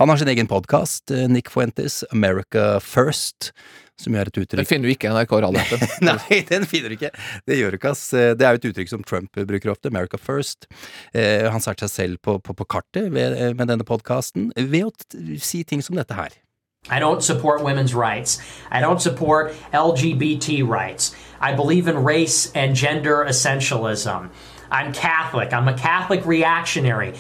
[0.01, 3.53] Han har sin egen podkast, Nick Fuentes, America First.
[3.99, 5.81] Som gjør et Den uttrykk finner du ikke i NRK radioappen.
[6.07, 7.11] Nei, den finner du ikke.
[7.51, 8.05] Det gjør du ikke, ass.
[8.15, 9.91] Det er jo et uttrykk som Trump bruker ofte.
[9.91, 10.69] America first.
[11.11, 15.41] Eh, han satte seg selv på, på, på kartet ved, med denne podkasten ved å
[15.43, 16.37] si ting som dette her.
[16.89, 18.39] I don't support women's rights.
[18.71, 21.15] I don't support LGBT rights.
[21.41, 24.31] I believe in race and gender essentialism.
[24.71, 25.53] I'm Catholic.
[25.53, 27.15] I'm a Catholic reactionary.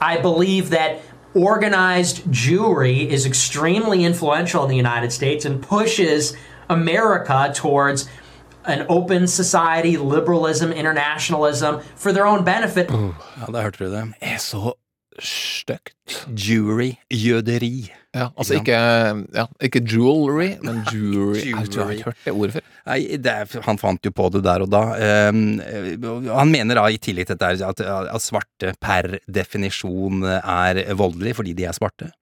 [0.00, 1.00] I believe that
[1.34, 6.36] organized Jewry is extremely influential in the United States and pushes
[6.68, 8.08] America towards
[8.64, 12.90] an open society, liberalism, internationalism for their own benefit.
[12.90, 14.14] Ja, da hørte du det.
[14.20, 14.72] er så
[15.18, 16.26] stygt.
[16.36, 16.92] Jury.
[17.10, 17.92] Jøderi.
[18.14, 18.78] Ja, altså ikke,
[19.34, 21.42] ja, ikke jewelry, men jewelry.
[21.50, 22.66] Jeg tror jeg har hørt det ordet før.
[22.86, 24.82] Nei, det er, han fant jo på det der og da.
[25.28, 25.40] Um,
[26.28, 31.56] han mener da i tillegg til dette at, at svarte per definisjon er voldelige fordi
[31.58, 32.12] de er svarte.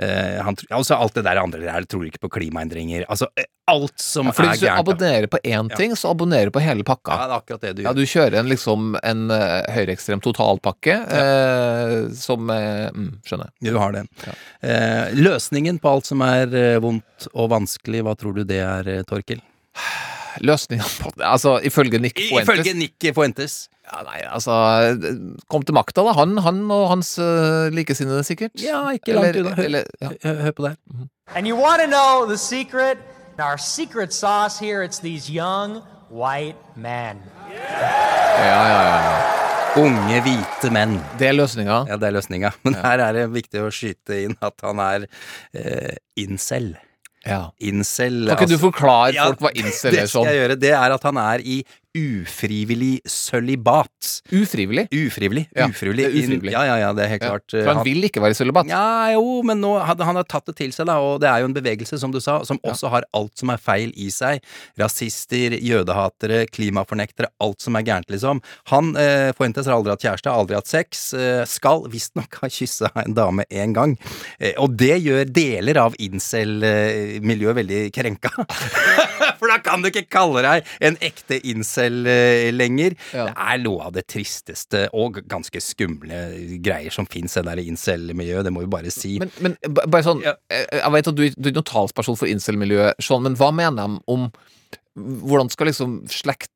[0.00, 3.02] Uh, han, altså alt det der andre der tror ikke på klimaendringer.
[3.12, 3.26] Altså,
[3.68, 4.80] alt som Ja, fordi er hvis du gærent.
[4.80, 5.76] abonnerer på én Ja.
[5.76, 7.12] ting, så abonnerer du på hele pakka.
[7.12, 7.88] Ja, det er akkurat det du gjør.
[7.90, 13.50] Ja, du kjører en, liksom en uh, høyreekstrem totalpakke eh, som eh, mm, Skjønner.
[13.60, 14.06] Du har det.
[14.64, 18.88] Eh, løsningen på alt som er eh, vondt og vanskelig, hva tror du det er,
[18.88, 19.42] eh, Torkil?
[20.40, 23.68] Løsningen på det Altså, ifølge Nick Fuentes Ifølge Nick Fuentes.
[23.90, 24.54] Ja, Nei, altså
[25.50, 26.14] Kom til makta, da.
[26.18, 28.54] Han, han og hans uh, likesinnede, sikkert.
[28.62, 29.54] Ja, ikke langt unna.
[29.58, 30.52] Hør, ja.
[30.56, 30.76] på det.
[31.34, 32.98] And you want to know the secret?
[33.38, 35.80] Our secret sauce here, it's these young
[36.10, 37.22] white men.
[37.50, 39.40] Ja, ja, ja.
[39.78, 40.96] Unge, hvite menn.
[41.18, 41.84] Det er løsninga.
[41.88, 42.50] Ja, det er løsninga.
[42.66, 45.06] Men her er det viktig å skyte inn at han er
[45.54, 46.72] eh, incel.
[47.26, 47.50] Ja.
[47.60, 50.30] Incel Kan ikke du forklare forklare Ja, folk hva incel er Det skal sånn?
[50.30, 50.56] jeg gjøre.
[50.60, 51.58] Det er at han er i
[51.96, 54.20] ufrivillig sølibat.
[54.30, 54.86] Ufrivillig?
[54.94, 55.46] Ufrivillig.
[55.56, 56.06] Ja, ufrivillig.
[56.06, 56.52] ufrivillig.
[56.54, 57.50] Ja, ja, ja, det er helt Ja, klart.
[57.54, 58.68] For han vil ikke være i sølibat?
[58.70, 61.42] Ja, jo, men nå hadde han har tatt det til seg, da, og det er
[61.42, 64.42] jo en bevegelse, som du sa, som også har alt som er feil i seg.
[64.80, 68.42] Rasister, jødehatere, klimafornektere, alt som er gærent, liksom.
[68.70, 72.48] Han, eh, Fuentes, har aldri hatt kjæreste, har aldri hatt sex, eh, skal visstnok ha
[72.48, 73.96] kyssa en dame én gang.
[74.38, 78.30] Eh, og det gjør deler av incel-miljøet veldig krenka.
[79.40, 82.96] For da kan du ikke kalle deg en ekte incel eh, lenger.
[83.16, 83.30] Ja.
[83.30, 86.22] Det er noe av det tristeste og ganske skumle
[86.62, 89.16] greier som fins, det der incel-miljøet, det må vi bare si.
[89.22, 93.00] Men, men bare sånn Jeg, jeg vet at du, du er noen talsperson for incel-miljøet,
[93.02, 94.30] Sean, men hva mener de om
[95.00, 96.50] Hvordan skal liksom slekt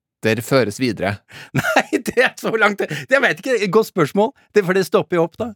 [0.45, 1.19] føres videre?
[1.59, 5.27] Nei, det er så langt Jeg vet ikke, godt spørsmål, det, for det stopper jo
[5.29, 5.53] opp, da.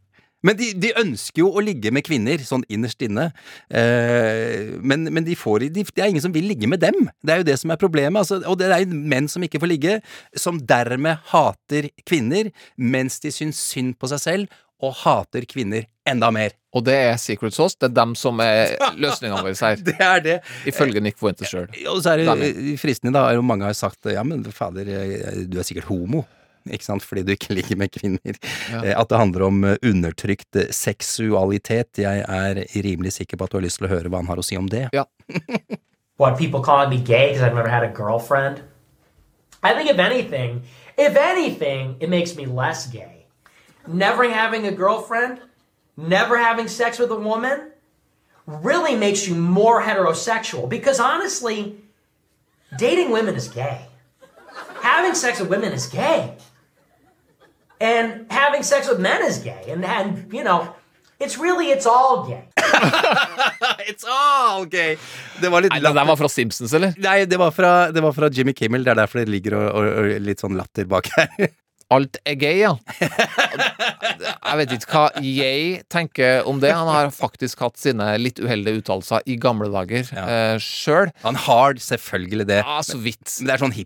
[0.46, 3.28] Men de, de ønsker jo å ligge med kvinner, sånn innerst inne.
[3.74, 7.08] Eh, men men de får, de, det er ingen som vil ligge med dem.
[7.24, 8.20] Det er jo det som er problemet.
[8.22, 9.98] Altså, og det er menn som ikke får ligge,
[10.38, 16.30] som dermed hater kvinner, mens de syns synd på seg selv, og hater kvinner enda
[16.30, 16.54] mer.
[16.76, 17.74] Og det er secret sauce.
[17.80, 19.82] Det er dem som er løsningene våre her.
[19.82, 20.38] Det er det.
[20.70, 21.66] Ifølge Nick Fuentes sjøl.
[21.90, 24.86] Og så er det fristende, da, mange har sagt ja, men fader,
[25.48, 26.22] du er sikkert homo.
[26.66, 27.02] Ikke sant?
[27.04, 28.38] Fordi du ikke ligger med kvinner.
[28.72, 28.82] Ja.
[28.84, 31.98] Eh, At det handler om eh, undertrykt eh, seksualitet.
[31.98, 34.40] Jeg er rimelig sikker på at du har lyst til å høre hva han har
[34.40, 34.88] å si om det.
[34.92, 35.04] Ja.
[36.18, 38.62] What people calling me gay because I've never had a girlfriend.
[39.62, 40.62] I think if anything,
[40.96, 43.26] if anything, it makes me less gay.
[43.86, 45.40] Never having a girlfriend,
[45.96, 47.70] never having sex with a woman,
[48.46, 50.68] really makes you more heterosexual.
[50.68, 51.76] Because honestly,
[52.76, 53.86] dating women is gay.
[54.82, 56.34] Having sex with women is gay.
[57.80, 59.70] And having sex with men is gay.
[59.70, 60.74] And, and you know,
[61.20, 62.44] it's really, it's all gay.
[63.88, 64.98] It's all gay!
[65.40, 66.92] Det var litt Nei, det der var fra Simpsons, eller?
[67.00, 68.84] Nei, det var fra, det var fra Jimmy Kimmel.
[68.84, 71.48] Det er derfor det ligger og, og, og litt sånn latter bak her.
[71.88, 72.74] Alt er gay, ja.
[73.00, 76.74] Jeg vet ikke hva jeg tenker om det.
[76.76, 80.26] Han har faktisk hatt sine litt uheldige uttalelser i gamle dager Ja.
[80.28, 81.08] Uh, sjøl.
[81.24, 82.60] Han har selvfølgelig det.
[82.60, 83.24] Ja, så vidt.
[83.38, 83.76] Men det er sånn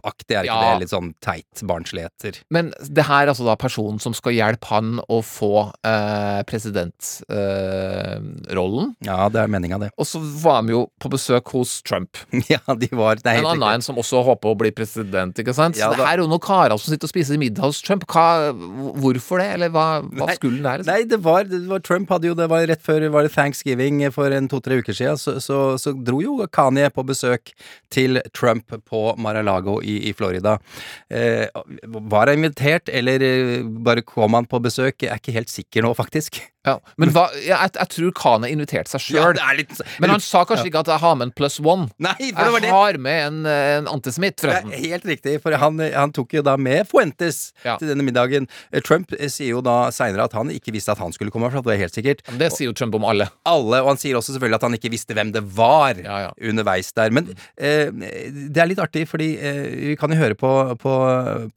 [0.00, 0.74] hiphop-aktig, er ikke Ja.
[0.74, 0.80] det?
[0.80, 2.40] Litt sånn teit barnsligheter.
[2.50, 8.94] Men det her er altså da personen som skal hjelpe han å få eh, presidentrollen.
[9.04, 9.90] Ja, det er meninga, det.
[9.96, 12.16] og så var de jo på besøk hos Trump.
[12.50, 15.76] Ja, de var det En annen en som også håper å bli president, ikke sant?
[15.78, 18.02] Så det her er jo noen karer som sitter og spiser middag hos Trump.
[18.10, 18.50] Hva,
[18.98, 20.78] hvorfor det, eller hva, hva skulle den der?
[20.82, 20.94] Liksom?
[20.94, 24.00] Nei, det var, det var Trump hadde jo Det var rett før var det thanksgiving
[24.14, 27.52] for en to-tre uker siden, så, så, så dro jo Kanye på besøk
[27.92, 30.58] til Trump på Mar-a-Lago i, i Florida.
[31.10, 31.46] Eh,
[32.10, 34.98] var han invitert, eller eh, bare kom han på besøk?
[35.02, 36.40] Jeg er ikke helt sikker nå, faktisk.
[36.68, 39.38] Ja, men hva, jeg, jeg tror har invitert seg Ja, sjøl.
[39.40, 39.62] er
[40.02, 41.86] men han sa kanskje ikke at jeg har med en plus one.
[42.04, 42.68] Nei, for det var det.
[42.68, 44.74] Jeg har med en, en antisemitt, Det forresten.
[44.84, 47.78] helt riktig, for han, han tok jo da med Fuentes Ja.
[47.80, 48.44] til denne middagen.
[48.74, 51.48] Eh, Trump eh, sier jo da seinere at han ikke visste at han skulle komme,
[51.50, 52.20] for det er helt sikkert.
[52.28, 53.30] Men det sier jo Trump om alle.
[53.48, 56.30] alle, og han sier også selvfølgelig at han ikke visste hvem det var Ja, ja.
[56.52, 57.08] underveis der.
[57.16, 57.88] Men eh,
[58.52, 60.50] det er litt artig, fordi eh, vi kan jo høre på,
[60.80, 60.94] på,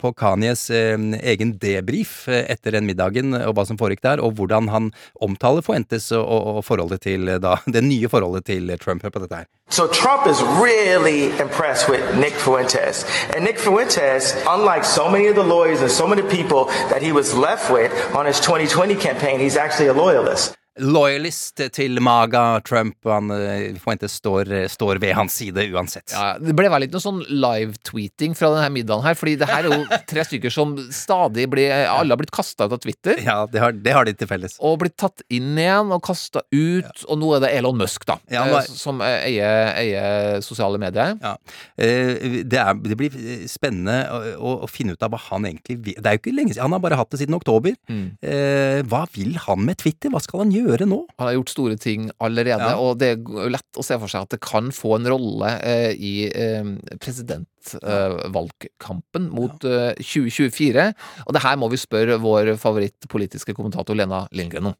[0.00, 0.96] på Kanyes eh,
[1.34, 4.90] egen debrief eh, etter den middagen, og hva som foregikk der, og hvordan han
[5.24, 9.04] omtaler Fuentes og, og, og forholdet til eh, da, det nye forholdet til Trump.
[9.04, 9.50] Hør på dette her.
[9.70, 13.04] So Trump is really impressed with Nick Fuentes.
[13.34, 17.12] And Nick Fuentes, unlike so many of the lawyers and so many people that he
[17.12, 20.54] was left with on his 2020 campaign, he's actually a loyalist.
[20.82, 23.76] Loyalist til Maga Trump, han, eh,
[24.10, 26.10] står, står ved hans side uansett.
[26.10, 29.68] Ja, det ble vel ikke noe sånn live-tweeting fra denne middagen her, fordi det her
[29.68, 33.20] er jo tre stykker som stadig blir Alle har blitt kasta ut av Twitter.
[33.22, 34.56] Ja, det har, det har de til felles.
[34.58, 38.18] Og blitt tatt inn igjen og kasta ut, og nå er det Elon Musk, da,
[38.32, 41.14] Ja, eh, er- som eh, eier, eier sosiale medier.
[41.22, 41.36] Ja.
[41.78, 45.78] Eh, Det, er, det blir eh, spennende å, å, finne ut av hva han egentlig
[45.78, 45.98] vil.
[46.02, 47.76] Det er jo ikke lenge siden, Han har bare hatt det siden oktober.
[47.86, 48.04] Mm.
[48.26, 50.10] Eh, hva vil han med Twitter?
[50.10, 50.63] Hva skal han gjøre?
[50.66, 50.98] Gjøre nå?
[51.18, 52.76] Han har gjort store ting allerede, Ja.
[52.80, 53.18] og det er
[53.54, 56.64] lett å se for seg at det kan få en rolle eh, i eh,
[57.00, 60.88] presidentvalgkampen mot eh, 2024.
[61.26, 64.76] Og det her må vi spørre vår favorittpolitiske kommentator Lena Lindgren om.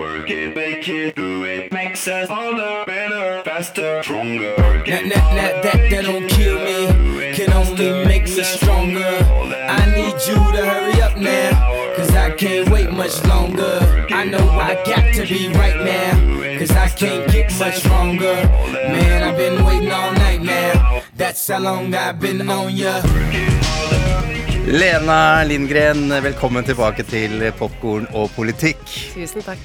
[0.00, 4.54] Work it, make it, do it, makes us harder, better, faster, stronger.
[4.56, 6.88] That, that, that, that, that don't kill me,
[7.34, 9.18] can only make us stronger.
[9.68, 11.49] I need you to hurry up now,
[12.40, 13.76] can't wait much longer.
[14.08, 18.34] I know I got to be right now, cause I can't get much stronger.
[18.72, 23.02] Man, I've been waiting all night now, that's how long I've been on ya.
[24.64, 28.80] Lena Lindgren, velkommen tilbake til Popkorn og politikk.
[29.12, 29.58] Tusen takk.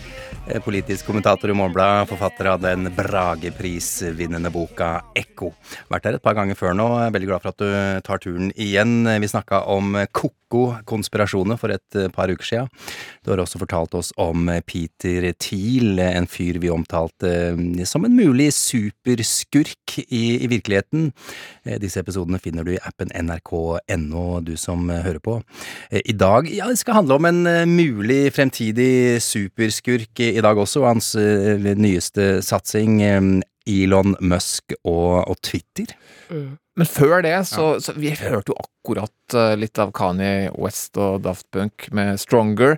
[0.48, 5.50] Eh, Politisk kommentator i Morgenbladet, forfatter av den Brageprisvinnende boka Ekko.
[5.90, 6.86] Vært her et par ganger før nå.
[7.16, 9.08] Veldig glad for at du tar turen igjen.
[9.24, 12.66] Vi snakka om ko-ko-konspirasjoner for et eh, par uker sia.
[13.26, 18.14] Du har også fortalt oss om Peter Thiel, en fyr vi omtalte eh, som en
[18.14, 21.10] mulig superskurk i, i virkeligheten.
[21.82, 25.40] Disse episodene finner du i appen nrk.no, du som hører på.
[25.90, 27.42] I dag ja, det skal handle om en
[27.72, 33.22] mulig fremtidig superskurk i dag også, og hans eh, nyeste satsing, eh,
[33.66, 35.96] Elon Musk og, og Twitter.
[36.76, 41.24] Men før det, så, så Vi hørte jo akkurat eh, litt av Kanye West og
[41.26, 42.78] Daft Punk med Stronger.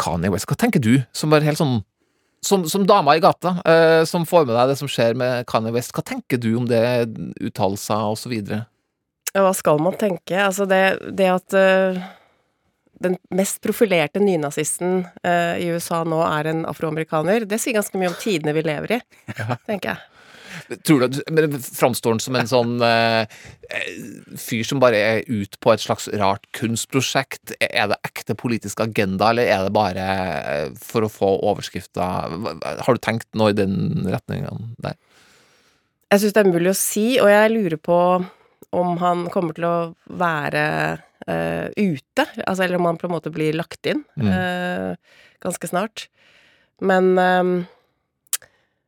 [0.00, 1.80] Kanye West, hva tenker du, som er helt sånn
[2.44, 5.72] som, som dama i gata, eh, som får med deg det som skjer med Kanye
[5.72, 6.82] West, hva tenker du om det,
[7.40, 8.66] uttalelser og så videre?
[9.32, 10.36] Ja, Hva skal man tenke?
[10.38, 10.82] Altså, det,
[11.16, 11.96] det at øh,
[13.02, 18.12] den mest profilerte nynazisten uh, i USA nå er en afroamerikaner, det sier ganske mye
[18.12, 19.00] om tidene vi lever i,
[19.68, 20.02] tenker jeg.
[20.86, 23.26] Tror du, men Framstår han som en sånn eh,
[24.38, 27.56] fyr som bare er ute på et slags rart kunstprosjekt?
[27.58, 30.06] Er det ekte politisk agenda, eller er det bare
[30.80, 32.38] for å få overskrifter?
[32.86, 34.96] Har du tenkt noe i den retninga der?
[36.12, 37.98] Jeg syns det er mulig å si, og jeg lurer på
[38.74, 39.76] om han kommer til å
[40.18, 40.64] være
[41.28, 44.28] øh, ute, altså, eller om han på en måte blir lagt inn Mm.
[44.28, 44.96] øh,
[45.44, 46.08] ganske snart.
[46.80, 47.66] Men um,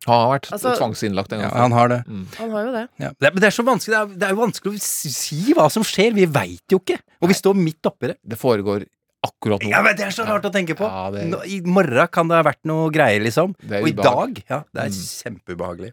[0.07, 1.51] Han har vært Altså- tvangsinnlagt en gang.
[1.53, 2.01] Ja, han har det.
[2.39, 2.89] han har jo det.
[2.99, 3.09] Ja.
[3.19, 5.11] Det, er, men det er så vanskelig, det er, det er jo vanskelig å si
[5.11, 6.15] si hva som skjer.
[6.15, 6.99] Vi veit jo ikke.
[7.21, 8.17] Og vi står midt oppi det.
[8.23, 8.85] Det foregår
[9.27, 9.71] akkurat nå.
[9.73, 10.87] Ja, men Det er så rart å tenke på.
[10.89, 13.55] Ja, det- Nå, I morgen kan det ha vært noe greier, liksom.
[13.67, 15.93] Og i dag Ja, det er kjempeubehagelig.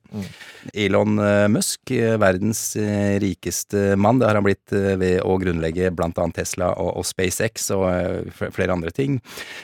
[0.74, 5.92] Elon eh, Musk, eh, verdens eh, rikeste mann, det har han blitt ved å grunnlegge
[5.96, 9.20] blant annet Tesla og, og SpaceX og flere andre ting.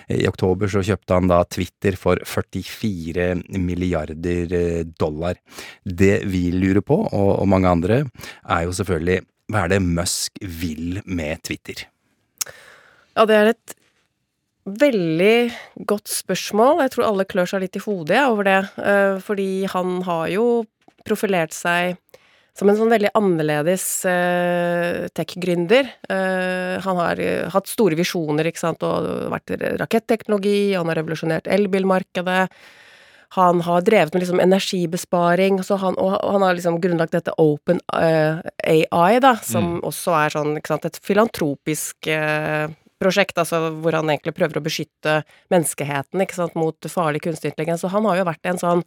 [0.09, 5.35] I oktober så kjøpte han da Twitter for 44 milliarder dollar.
[5.85, 8.03] Det vi lurer på, og, og mange andre,
[8.49, 11.87] er jo selvfølgelig hva er det Musk vil med Twitter?
[13.19, 13.73] Ja, det er et
[14.79, 16.85] veldig godt spørsmål.
[16.85, 18.59] Jeg tror alle klør seg litt i hodet over det.
[18.79, 20.45] eh, Fordi han har jo
[21.03, 21.97] profilert seg
[22.55, 25.87] som en sånn veldig annerledes uh, tech-gründer.
[26.11, 31.47] Eh, han har eh, hatt store visjoner, ikke sant, og vært raketteknologi, han har revolusjonert
[31.47, 32.49] elbilmarkedet.
[33.37, 37.79] Han har drevet med liksom energibesparing, så han, og han har liksom grunnlagt dette Open
[37.95, 42.67] eh, AI, da, som også er sånn, sant, et filantropisk eh,
[42.99, 45.21] prosjekt, altså hvor han egentlig prøver å beskytte
[45.53, 47.85] menneskeheten, ikke sant, mot farlig kunstig intelligens.
[47.87, 48.85] Og han har jo vært en sånn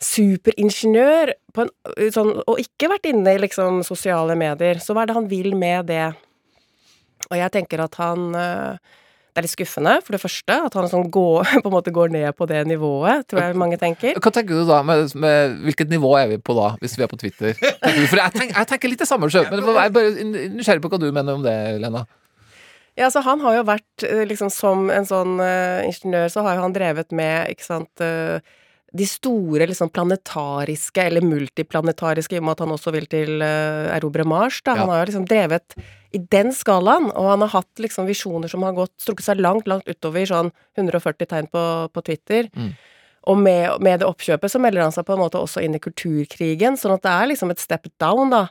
[0.00, 1.74] superingeniør på en,
[2.14, 4.80] sånn, og ikke vært inne i liksom sosiale medier.
[4.80, 6.08] Så hva er det han vil med det?
[7.28, 11.04] Og jeg tenker at han Det er litt skuffende, for det første, at han sånn
[11.12, 14.18] går, på en måte går ned på det nivået, tror jeg mange tenker.
[14.18, 14.80] Hva tenker du da?
[14.82, 17.54] Med, med, hvilket nivå er vi på da, hvis vi er på Twitter?
[17.54, 20.90] For jeg, tenker, jeg tenker litt det samme sjøl, men jeg er bare nysgjerrig på
[20.90, 22.02] hva du mener om det, Lena.
[23.00, 26.58] Ja, så han har jo vært eh, liksom som en sånn uh, ingeniør, så har
[26.58, 28.42] jo han drevet med, ikke sant uh,
[28.90, 33.88] de store liksom planetariske, eller multiplanetariske, i og med at han også vil til uh,
[33.94, 34.74] erobre Mars, da.
[34.76, 34.92] Han Ja.
[34.92, 35.76] har jo liksom drevet
[36.12, 39.68] i den skalaen, og han har hatt liksom visjoner som har gått, strukket seg langt,
[39.70, 41.62] langt utover sånn 140 tegn på,
[41.94, 42.50] på Twitter.
[42.56, 42.72] Mm.
[43.30, 45.82] Og med, med det oppkjøpet så melder han seg på en måte også inn i
[45.82, 48.48] kulturkrigen, sånn at det er liksom et step down, da.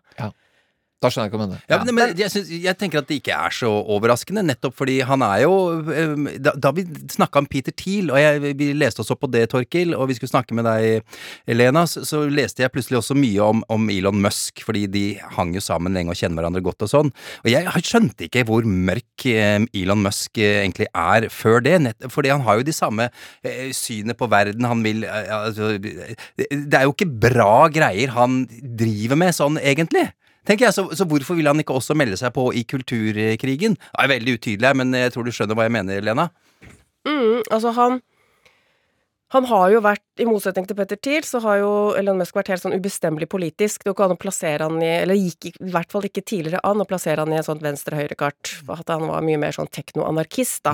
[1.00, 1.60] Da skjønner jeg hva du mener.
[1.72, 4.97] Ja, men, men jeg, synes, jeg tenker at det ikke er så overraskende, nettopp fordi
[5.08, 5.54] han er jo
[5.95, 6.84] eh, Da, da vi
[7.14, 10.18] snakka om Peter Thiel, og jeg, vi leste oss opp på det, Torkil, og vi
[10.18, 11.16] skulle snakke med deg,
[11.47, 15.06] Elena, så, så leste jeg plutselig også mye om, om Elon Musk, fordi de
[15.38, 17.16] hang jo sammen lenge og kjenner hverandre godt og sånn.
[17.45, 22.12] Og jeg skjønte ikke hvor mørk eh, Elon Musk eh, egentlig er før det, nett,
[22.12, 23.08] fordi han har jo de samme
[23.47, 28.12] eh, synet på verden, han vil eh, altså, det, det er jo ikke bra greier
[28.20, 30.10] han driver med sånn, egentlig
[30.48, 33.76] tenker jeg, så, så hvorfor vil han ikke også melde seg på i kulturkrigen?
[33.80, 36.30] Det er veldig utydelig men jeg tror du skjønner hva jeg mener, Lena?
[37.08, 38.02] Mm, altså han
[39.30, 42.48] Han har jo vært, i motsetning til Petter Thiel, så har jo Elon Musk vært
[42.50, 43.84] helt sånn ubestemmelig politisk.
[43.84, 46.64] Det går ikke an å plassere han i Eller gikk i hvert fall ikke tidligere
[46.66, 48.56] an å plassere han i et sånt venstre-høyre-kart.
[48.74, 50.74] At han var mye mer sånn teknoanarkist, da.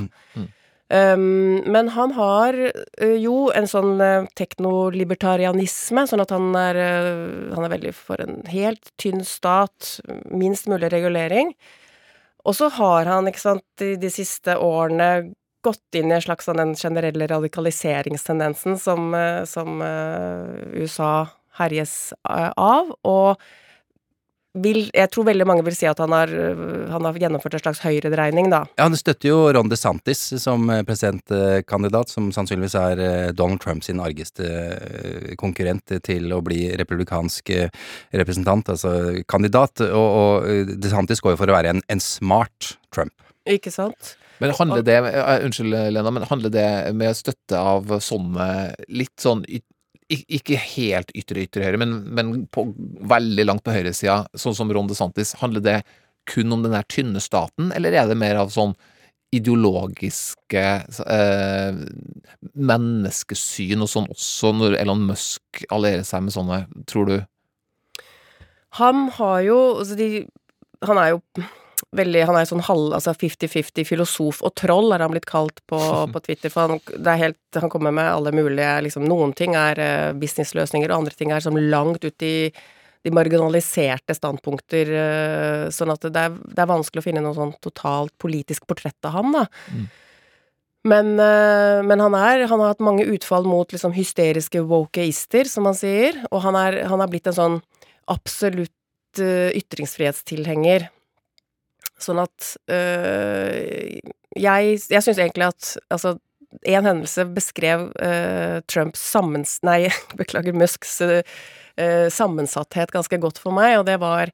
[0.89, 7.55] Um, men han har uh, jo en sånn uh, teknolibertarianisme, sånn at han er, uh,
[7.55, 9.95] han er veldig for en helt tynn stat,
[10.29, 11.55] minst mulig regulering.
[12.45, 15.31] Og så har han, ikke sant, i de siste årene
[15.65, 19.09] gått inn i en slags sånn den generelle radikaliseringstendensen som,
[19.49, 21.25] som USA
[21.57, 23.41] herjes av, og
[24.64, 26.32] vil, jeg tror veldig mange vil si at han har,
[26.91, 28.64] han har gjennomført en slags høyredreining, da.
[28.78, 33.86] Ja, Han støtter jo Ron DeSantis som eh, presidentkandidat, som sannsynligvis er eh, Donald Trump
[33.86, 37.51] sin argeste eh, konkurrent til å bli republikansk
[38.16, 39.84] representant, altså kandidat.
[39.86, 43.14] Og, og DeSantis går jo for å være en, en smart Trump.
[43.49, 44.16] Ikke sant?
[44.41, 44.97] Men handler det
[45.45, 48.47] Unnskyld, Lena, men handler det med støtte av sånne
[48.91, 49.45] litt sånn
[50.12, 52.68] ikke helt ytre ytre høyre, men, men på,
[53.10, 55.78] veldig langt på høyresida, sånn som Ron DeSantis, handler det
[56.30, 58.76] kun om den der tynne staten, eller er det mer av sånn
[59.36, 60.64] ideologiske
[61.12, 61.80] eh,
[62.53, 67.18] menneskesyn og sånn også, når Elon Musk allierer seg med sånne, tror du?
[68.80, 70.26] Han har jo altså de,
[70.84, 71.22] Han er jo
[71.98, 75.80] veldig Han er sånn halv, altså 50-50 filosof og troll, er han blitt kalt på,
[76.14, 76.54] på Twitter.
[76.54, 81.04] For han, helt, han kommer med alle mulige liksom, Noen ting er eh, businessløsninger, og
[81.04, 82.38] andre ting er som langt ut i
[83.06, 87.54] de marginaliserte standpunkter, eh, sånn at det er, det er vanskelig å finne noe sånn
[87.62, 89.46] totalt politisk portrett av han, da.
[90.86, 95.70] Men, eh, men han, er, han har hatt mange utfall mot liksom hysteriske wokeister, som
[95.70, 97.62] han sier, og han er, han er blitt en sånn
[98.10, 98.72] absolutt
[99.16, 100.89] ytringsfrihetstilhenger.
[102.02, 104.00] Sånn at øh,
[104.36, 106.18] Jeg, jeg syns egentlig at altså
[106.66, 109.58] en hendelse beskrev øh, Trumps sammens...
[109.66, 109.88] Nei,
[110.20, 111.24] beklager, Musks øh,
[112.12, 114.32] sammensatthet ganske godt for meg, og det var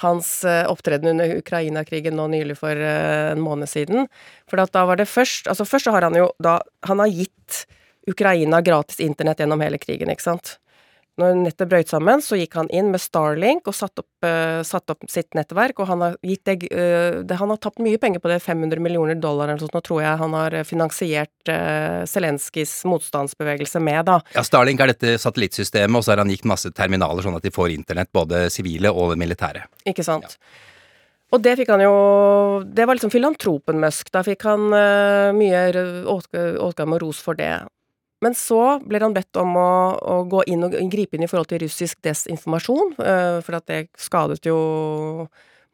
[0.00, 4.08] hans øh, opptreden under Ukraina-krigen nå nylig for en måned siden.
[4.48, 7.64] For da var det først Altså, først så har han jo da Han har gitt
[8.08, 10.56] Ukraina gratis internett gjennom hele krigen, ikke sant?
[11.20, 14.92] Når nettet brøyt sammen, så gikk han inn med Starlink og satte opp, uh, satt
[14.92, 18.22] opp sitt nettverk, og han har gitt det, uh, det Han har tapt mye penger
[18.22, 21.52] på det, 500 millioner dollar eller noe sånt, nå tror jeg han har eh, finansiert
[21.52, 24.18] uh, Zelenskyjs motstandsbevegelse med, da.
[24.36, 27.52] Ja, Starlink er dette satellittsystemet, og så har han gitt masse terminaler sånn at de
[27.54, 29.66] får internett, både sivile og militære.
[29.90, 30.38] Ikke sant?
[31.30, 31.94] Og det fikk han jo
[32.66, 34.10] Det var liksom filantropen Musk.
[34.10, 35.68] Da fikk han uh, mye
[36.10, 37.54] åtgang og ros for det.
[38.20, 41.48] Men så blir han bedt om å, å gå inn og gripe inn i forhold
[41.52, 44.58] til russisk desinformasjon, eh, for at det skadet jo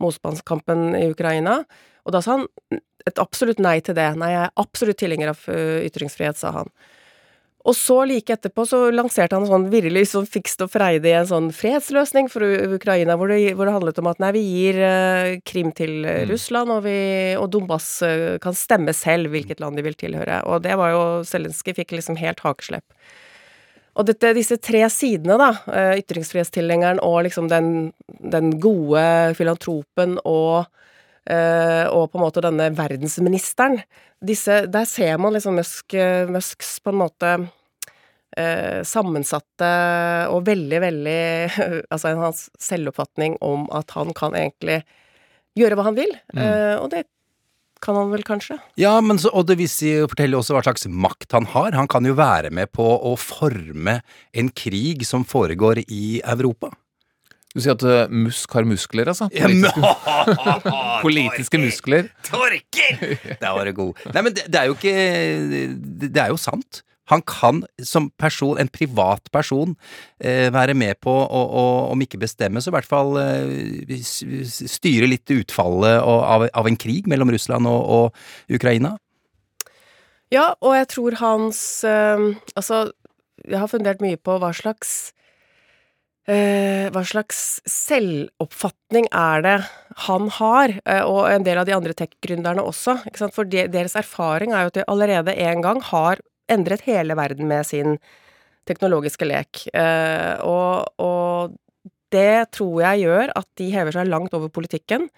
[0.02, 1.58] motstandskampen i Ukraina.
[2.06, 2.46] Og da sa han
[3.06, 4.06] et absolutt nei til det.
[4.18, 6.70] Nei, jeg er absolutt tilhenger av eh, ytringsfrihet, sa han.
[7.66, 11.26] Og så like etterpå så lanserte han en sånn virkelig sånn fikst og freidig en
[11.26, 12.46] sånn fredsløsning for
[12.76, 16.28] Ukraina, hvor det, hvor det handlet om at nei, vi gir uh, Krim til mm.
[16.30, 16.96] Russland, og, vi,
[17.34, 20.44] og Donbas uh, kan stemme selv hvilket land de vil tilhøre.
[20.46, 22.86] Og det var jo Zelenskyj fikk liksom helt hakeslepp.
[23.96, 29.02] Og dette, disse tre sidene, da, eh, ytringsfrihetstilhengeren og liksom den, den gode
[29.38, 30.72] filantropen og eh,
[31.26, 33.80] og på en måte denne verdensministeren.
[34.24, 37.32] Disse, der ser man liksom Musk, eh, Musks på en måte
[38.36, 39.72] eh, sammensatte
[40.32, 41.18] og veldig, veldig
[41.92, 44.80] Altså hans selvoppfatning om at han kan egentlig
[45.56, 46.10] gjøre hva han vil.
[46.36, 47.04] Eh, og det
[47.84, 48.56] kan han vel kanskje.
[48.80, 51.76] Ja, men så, og det viser, forteller også hva slags makt han har.
[51.76, 54.00] Han kan jo være med på å forme
[54.32, 56.72] en krig som foregår i Europa.
[57.56, 59.30] Du sier at eh, Musk har muskler, altså?
[59.32, 62.10] Ja, Politiske, politiske muskler.
[62.28, 62.98] Torker!
[63.40, 64.02] Der var du god.
[64.12, 64.92] Nei, men det, det er jo ikke
[65.54, 66.82] det, det er jo sant.
[67.06, 69.76] Han kan som person, en privat person,
[70.18, 75.06] eh, være med på å, å, om ikke bestemme, så i hvert fall eh, styre
[75.12, 78.96] litt utfallet og- av, av en krig mellom Russland og, og Ukraina.
[80.34, 82.18] Ja, og jeg tror hans eh,
[82.58, 82.88] Altså,
[83.46, 85.12] jeg har fundert mye på hva slags
[86.30, 89.56] eh, Hva slags selvoppfatning er det
[90.06, 92.98] han har, eh, og en del av de andre tech-gründerne også.
[93.32, 96.20] For de, deres erfaring er jo at de allerede en gang har
[96.52, 97.98] endret hele verden med sin
[98.66, 99.64] teknologiske lek.
[99.72, 101.56] Eh, og, og
[102.14, 105.08] det tror jeg gjør at de hever seg langt over politikken.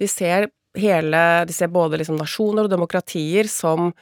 [0.00, 3.92] De ser hele De ser både liksom nasjoner og demokratier som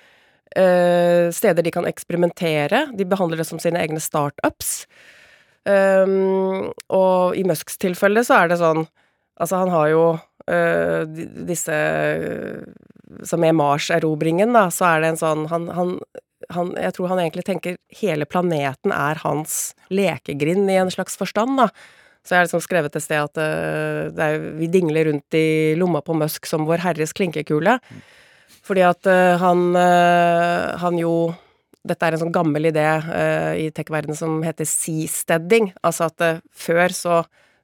[0.56, 2.86] eh, steder de kan eksperimentere.
[2.96, 4.86] De behandler det som sine egne startups.
[5.62, 8.82] Um, og i Musks tilfelle så er det sånn
[9.38, 10.00] Altså, han har jo
[10.50, 11.02] uh,
[11.46, 11.76] disse
[13.22, 15.92] Så med Mars-erobringen, da, så er det en sånn han, han,
[16.50, 21.54] han, Jeg tror han egentlig tenker hele planeten er hans lekegrind i en slags forstand,
[21.62, 21.70] da.
[22.22, 25.74] Så jeg har liksom skrevet et sted at uh, det er, vi dingler rundt i
[25.78, 27.78] lomma på Musk som Vår Herres klinkekule.
[28.62, 31.32] Fordi at uh, han, eh, han jo
[31.88, 35.72] Dette er en sånn gammel idé uh, i tech-verdenen som heter seasteading.
[35.82, 37.20] Altså at uh, før så,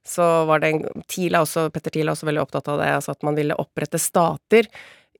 [0.07, 3.15] så var det en Thiel også, Petter Thiel er også veldig opptatt av det, altså
[3.15, 4.71] at man ville opprette stater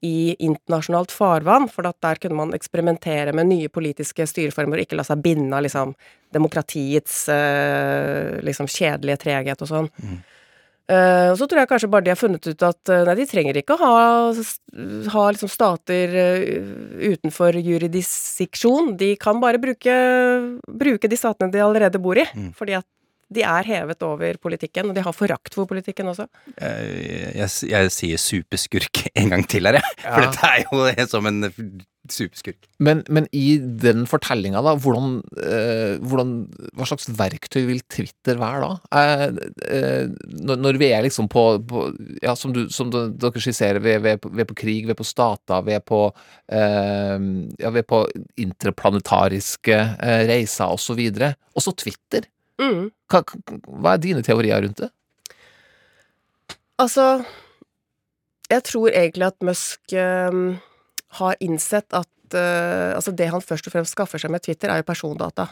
[0.03, 5.07] i internasjonalt farvann, for der kunne man eksperimentere med nye politiske styreformer og ikke la
[5.07, 5.95] seg binde av liksom
[6.35, 9.89] demokratiets uh, liksom kjedelige treghet og sånn.
[10.89, 13.27] Eh, og så tror jeg kanskje bare de har funnet ut at uh, nei, de
[13.29, 13.97] trenger ikke å ha,
[15.13, 16.47] ha liksom stater uh,
[17.13, 18.95] utenfor jurisdiksjon.
[19.01, 19.97] De kan bare bruke,
[20.65, 22.25] bruke de statene de allerede bor i,
[22.57, 22.89] fordi at
[23.35, 26.29] de er hevet over politikken, og de har forakt for politikken også.
[26.61, 29.95] Jeg, Jeg, jeg sier superskurk en gang til her, jeg.
[30.03, 30.27] For Ja.
[30.31, 31.53] dette er jo som en
[32.09, 32.65] superskurk.
[32.81, 36.31] Men, men i den fortellinga, da, hvordan, eh, hvordan
[36.79, 38.71] Hva slags verktøy vil Twitter være da?
[38.97, 39.25] Eh,
[39.77, 41.83] eh, når, når vi er liksom på, på
[42.25, 44.57] Ja, som, du, som du, dere skisserer, vi er, vi, er på, vi er på
[44.57, 46.01] krig, vi er på stater, vi er på
[46.49, 47.19] eh,
[47.61, 48.01] Ja, vi er på
[48.41, 51.35] interplanetariske eh, reiser, og så videre.
[51.59, 52.25] Også Twitter.
[52.59, 52.89] Mm.
[53.11, 53.23] Hva,
[53.67, 54.91] hva er dine teorier rundt det?
[56.79, 57.23] Altså,
[58.49, 60.59] jeg tror egentlig at Musk øh,
[61.21, 64.83] har innsett at øh, altså det han først og fremst skaffer seg med Twitter, er
[64.83, 65.49] jo persondata.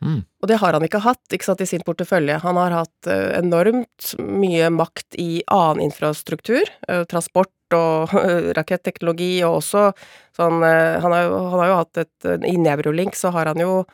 [0.00, 0.22] Mm.
[0.40, 2.38] Og det har han ikke hatt ikke sant, i sin portefølje.
[2.40, 8.10] Han har hatt øh, enormt mye makt i annen infrastruktur, øh, transport og
[8.56, 9.90] raketteknologi, og også
[10.34, 13.84] sånn han, har jo, han har jo hatt et I Neurolink så har han jo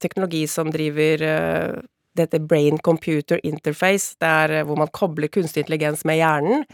[0.00, 1.82] teknologi som driver øh,
[2.16, 6.64] det heter brain computer interface, det er øh, hvor man kobler kunstig intelligens med hjernen.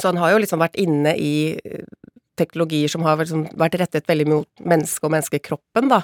[0.00, 1.84] Så han har jo liksom vært inne i eh,
[2.36, 6.02] teknologier som har liksom vært rettet veldig mot mennesket og menneskekroppen, da.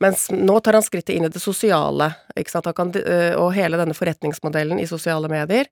[0.00, 2.08] Mens nå tar han skrittet inn i det sosiale,
[2.40, 2.70] ikke sant.
[2.74, 2.94] Kan,
[3.36, 5.68] og hele denne forretningsmodellen i sosiale medier,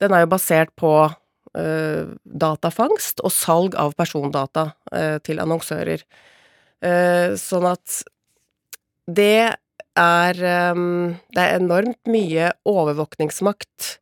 [0.00, 0.94] den er jo basert på
[1.58, 6.06] uh, datafangst og salg av persondata uh, til annonsører.
[6.80, 8.00] Uh, sånn at
[9.16, 9.56] det
[9.98, 10.38] er
[10.74, 13.96] um, Det er enormt mye overvåkningsmakt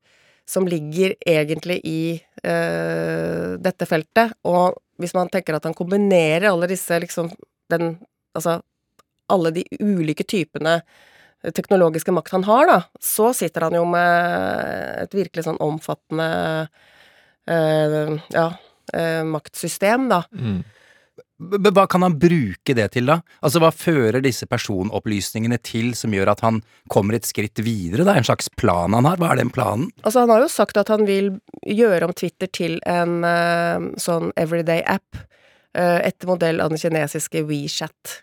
[0.48, 2.02] som ligger egentlig i
[2.44, 4.32] uh, dette feltet.
[4.48, 7.32] Og hvis man tenker at han kombinerer alle disse liksom
[7.72, 7.96] den
[8.36, 8.60] Altså
[9.32, 10.78] alle de ulike typene
[11.54, 16.28] teknologiske makt han har, da, så sitter han jo med et virkelig sånn omfattende
[17.50, 18.46] uh, ja,
[18.94, 20.22] uh, maktsystem, da.
[21.38, 23.20] B- Hva kan han bruke det til, da?
[23.46, 26.60] Altså, Hva fører disse personopplysningene til som gjør at han
[26.90, 28.02] kommer et skritt videre?
[28.08, 29.20] Er en slags plan han har.
[29.22, 29.92] Hva er den planen?
[30.02, 34.32] Altså, han har jo sagt at han vil gjøre om Twitter til en uh, sånn
[34.36, 35.20] everyday app,
[35.78, 38.18] uh, etter modell av den kinesiske WeChat.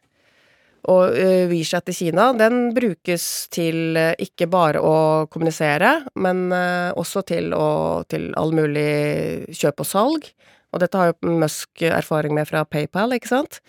[0.92, 6.92] Og uh, WeChat i Kina, den brukes til eh, ikke bare å kommunisere, men eh,
[6.94, 10.28] også til, å, til all mulig kjøp og salg.
[10.76, 13.62] Og dette har jo Musk erfaring med fra PayPal, ikke sant?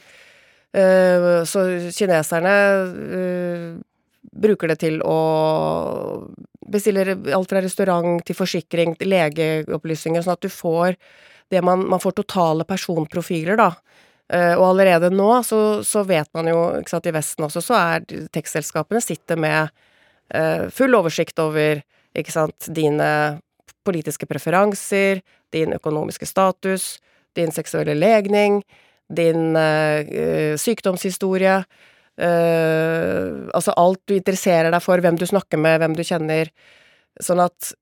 [0.77, 1.63] Eh, så
[1.95, 2.55] kineserne
[3.17, 3.69] eh,
[4.37, 5.21] bruker det til å
[6.67, 10.99] bestille alt fra restaurant til forsikring til legeopplysninger, sånn at du får
[11.55, 13.71] det man, man får totale personprofiler, da.
[14.27, 17.79] Eh, og allerede nå så, så vet man jo, ikke sant, i Vesten også, så
[17.79, 19.83] er tekstselskapene sitter med
[20.75, 21.79] full oversikt over,
[22.19, 23.07] ikke sant, dine
[23.87, 25.21] politiske preferanser,
[25.55, 26.97] din økonomiske status,
[27.37, 28.63] din seksuelle legning,
[29.13, 31.59] din eh, sykdomshistorie,
[32.19, 36.51] eh, altså alt du interesserer deg for, hvem du snakker med, hvem du kjenner.
[37.23, 37.73] Sånn at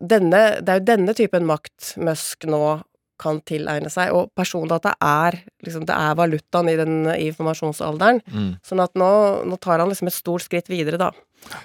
[0.00, 2.80] denne, det er jo denne typen makt Musk nå
[3.22, 8.22] kan tilegne seg, og persondata er liksom, det er valutaen i den informasjonsalderen.
[8.32, 8.48] Mm.
[8.66, 9.12] Sånn at nå,
[9.48, 11.12] nå tar han liksom et stort skritt videre, da.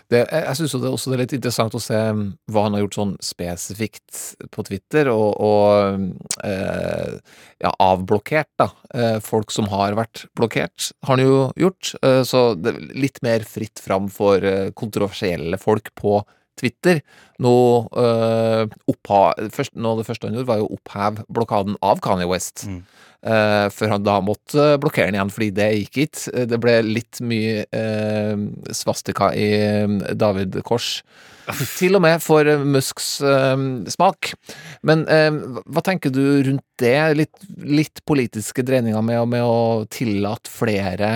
[0.10, 2.76] Det, jeg jeg syns det også det er litt interessant å se mm, hva han
[2.76, 4.22] har gjort sånn spesifikt
[4.54, 7.20] på Twitter, og, og eh,
[7.64, 8.70] ja, avblokkert, da.
[8.94, 11.94] Eh, folk som har vært blokkert, har han jo gjort.
[12.02, 16.20] Eh, så det litt mer fritt fram for eh, kontroversielle folk på
[16.58, 17.02] Twitter.
[17.44, 17.56] Nå,
[17.94, 19.22] øh, oppha,
[19.54, 22.66] først, nå det første han gjorde, var jo å oppheve blokaden av Kanye West.
[23.28, 26.44] Eh, før han da måtte blokkere den igjen, fordi det gikk ikke.
[26.52, 28.44] Det ble litt mye uh,
[28.76, 31.02] svastika i eh, David Kors.
[31.80, 33.56] Til og med for Musks uh,
[33.90, 34.34] smak.
[34.88, 37.00] Men hva tenker du rundt det?
[37.18, 41.12] Litt, litt politiske dreininger med, med å tillate flere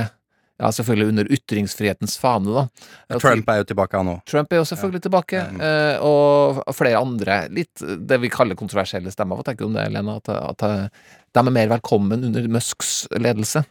[0.61, 2.63] Ja, selvfølgelig under ytringsfrihetens fane, da.
[3.09, 4.19] At- Trump er jo tilbake, han òg.
[4.29, 7.39] Trump er jo selvfølgelig tilbake, eh, og flere andre.
[7.49, 9.39] Litt det vi kaller kontroversielle stemmer.
[9.39, 10.19] Hva tenker du om det, Lena?
[10.21, 10.91] At, at
[11.33, 13.63] de er mer velkommen under Musks ledelse?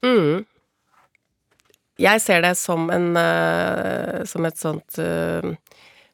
[0.00, 0.46] Mm.
[2.00, 5.50] Jeg ser det som en eh, Som et sånt eh,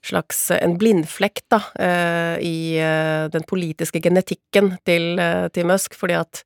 [0.07, 6.19] slags En blindflekk, da, eh, i eh, den politiske genetikken til, eh, til Musk, fordi
[6.19, 6.43] at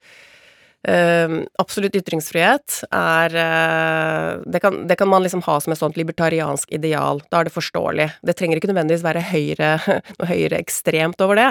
[0.89, 5.99] eh, absolutt ytringsfrihet er eh, det, kan, det kan man liksom ha som et sånt
[6.01, 7.23] libertariansk ideal.
[7.31, 8.09] Da er det forståelig.
[8.27, 9.73] Det trenger ikke nødvendigvis være høyre,
[10.19, 11.49] noe høyere ekstremt over det.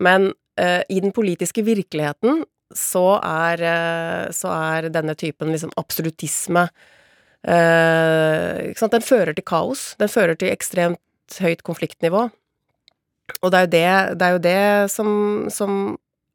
[0.00, 2.44] Men eh, i den politiske virkeligheten
[2.76, 6.68] så er, eh, så er denne typen liksom absolutisme?
[7.42, 9.96] Den fører til kaos.
[9.98, 12.28] Den fører til ekstremt høyt konfliktnivå.
[13.40, 15.10] Og det er jo det, det, er jo det som,
[15.50, 15.78] som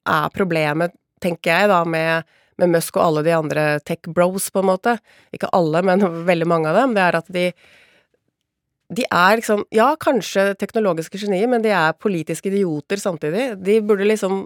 [0.08, 2.28] er problemet, tenker jeg, da, med,
[2.62, 4.98] med Musk og alle de andre tech bros, på en måte.
[5.36, 6.98] Ikke alle, men veldig mange av dem.
[6.98, 7.52] Det er at de
[8.88, 13.58] de er liksom Ja, kanskje teknologiske genier, men de er politiske idioter samtidig.
[13.60, 14.46] De burde liksom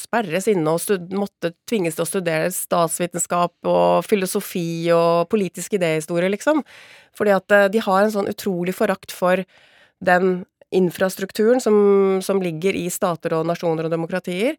[0.00, 6.30] sperres inne og stud måtte tvinges til å studere statsvitenskap og filosofi og politisk idéhistorie,
[6.32, 6.62] liksom.
[7.16, 9.42] Fordi at eh, de har en sånn utrolig forakt for
[10.00, 14.56] den infrastrukturen som, som ligger i stater og nasjoner og demokratier.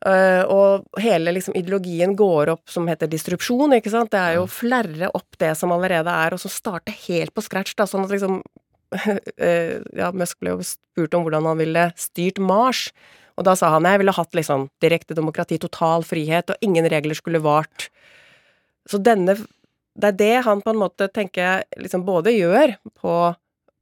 [0.00, 4.12] Uh, og hele liksom ideologien går opp som heter distrupsjon, ikke sant.
[4.14, 7.76] Det er jo flerre opp det som allerede er, og så starte helt på scratch,
[7.76, 12.40] da, sånn at liksom uh, Ja, Musk ble jo spurt om hvordan han ville styrt
[12.40, 12.88] Mars,
[13.36, 17.16] og da sa han jeg ville hatt liksom direkte demokrati, total frihet, og ingen regler
[17.16, 17.90] skulle vart.
[18.88, 19.36] Så denne
[20.00, 23.14] Det er det han på en måte, tenker jeg, liksom både gjør på,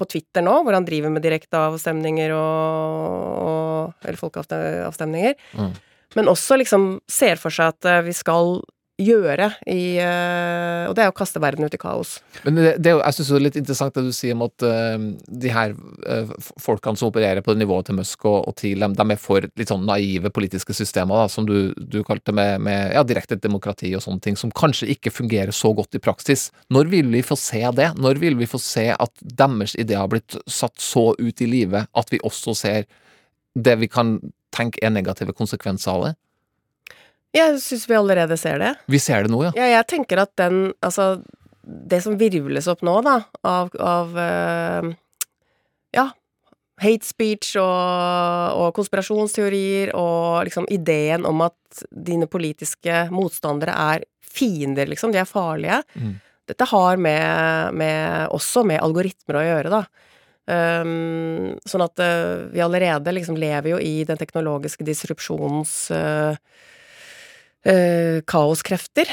[0.00, 5.36] på Twitter nå, hvor han driver med direkteavstemninger og, og Eller folkeavstemninger.
[5.54, 5.76] Mm.
[6.16, 8.60] Men også liksom ser for seg at eh, vi skal
[8.98, 12.16] gjøre i eh, Og det er å kaste verden ut i kaos.
[12.42, 14.96] Men det, det jeg syns det er litt interessant det du sier om at uh,
[15.44, 15.74] de her
[16.08, 19.20] uh, folkene som opererer på det nivået til Musk og, og TIL, dem, de er
[19.20, 23.38] for litt sånn naive politiske systemer, da, som du, du kalte med, med ja, direkte
[23.38, 26.48] demokrati og sånne ting, som kanskje ikke fungerer så godt i praksis.
[26.74, 27.92] Når vil vi få se det?
[28.00, 31.92] Når vil vi få se at deres ideer har blitt satt så ut i livet
[31.94, 32.88] at vi også ser
[33.58, 34.16] det vi kan
[34.54, 36.14] tenke er negative konsekvenser av det?
[37.36, 38.72] Jeg syns vi allerede ser det.
[38.88, 39.52] Vi ser det nå, ja.
[39.58, 41.20] Ja, jeg tenker at den Altså,
[41.62, 44.88] det som virvles opp nå, da, av, av eh,
[45.96, 46.08] Ja,
[46.80, 54.88] hate speech og, og konspirasjonsteorier og liksom ideen om at dine politiske motstandere er fiender,
[54.88, 55.12] liksom.
[55.12, 55.82] De er farlige.
[55.98, 56.16] Mm.
[56.48, 60.07] Dette har med, med også med algoritmer å gjøre, da.
[60.48, 66.38] Um, sånn at uh, vi allerede liksom lever jo i den teknologiske disrupsjonens uh,
[67.68, 69.12] uh, kaoskrefter.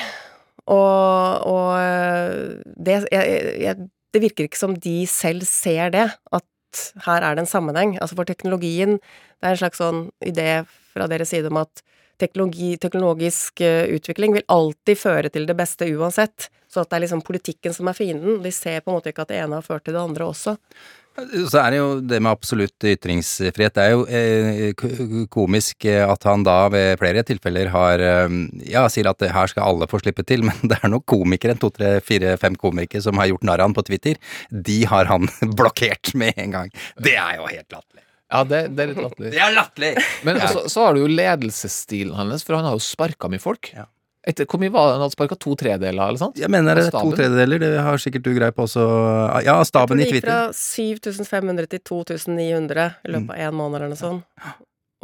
[0.72, 7.20] Og, og det, jeg, jeg, det virker ikke som de selv ser det, at her
[7.20, 7.98] er det en sammenheng.
[8.00, 10.64] Altså for teknologien, det er en slags sånn idé
[10.96, 11.84] fra deres side om at
[12.18, 16.48] teknologi, teknologisk utvikling vil alltid føre til det beste uansett.
[16.72, 18.42] Så at det er liksom politikken som er fienden.
[18.42, 20.56] De ser på en måte ikke at det ene har ført til det andre også.
[21.16, 23.76] Så er det jo det med absolutt ytringsfrihet.
[23.78, 28.36] Det er jo eh, komisk eh, at han da ved flere tilfeller har eh,
[28.68, 31.72] Ja, sier at her skal alle få slippe til, men det er nok komikere, to,
[31.72, 34.20] tre, fire, fem komikere som har gjort narr av han på Twitter.
[34.52, 36.74] De har han blokkert med en gang.
[37.00, 38.04] Det er jo helt latterlig.
[38.36, 39.32] Ja, det, det er litt latterlig.
[39.38, 39.92] Det er latterlig!
[40.28, 40.48] Men Ja.
[40.52, 43.70] så, så har du jo ledelsesstilen hans, for han har jo sparka mye folk.
[44.26, 45.38] Etter, hvor mye var det han hadde sparka?
[45.38, 46.40] To tredeler, eller sant?
[46.42, 48.86] Jeg mener det er to tredeler, det har sikkert du greie på også.
[49.46, 53.94] Ja, staben i Det gikk fra 7500 til 2900 i løpet av én måned eller
[53.94, 54.26] noe sånt.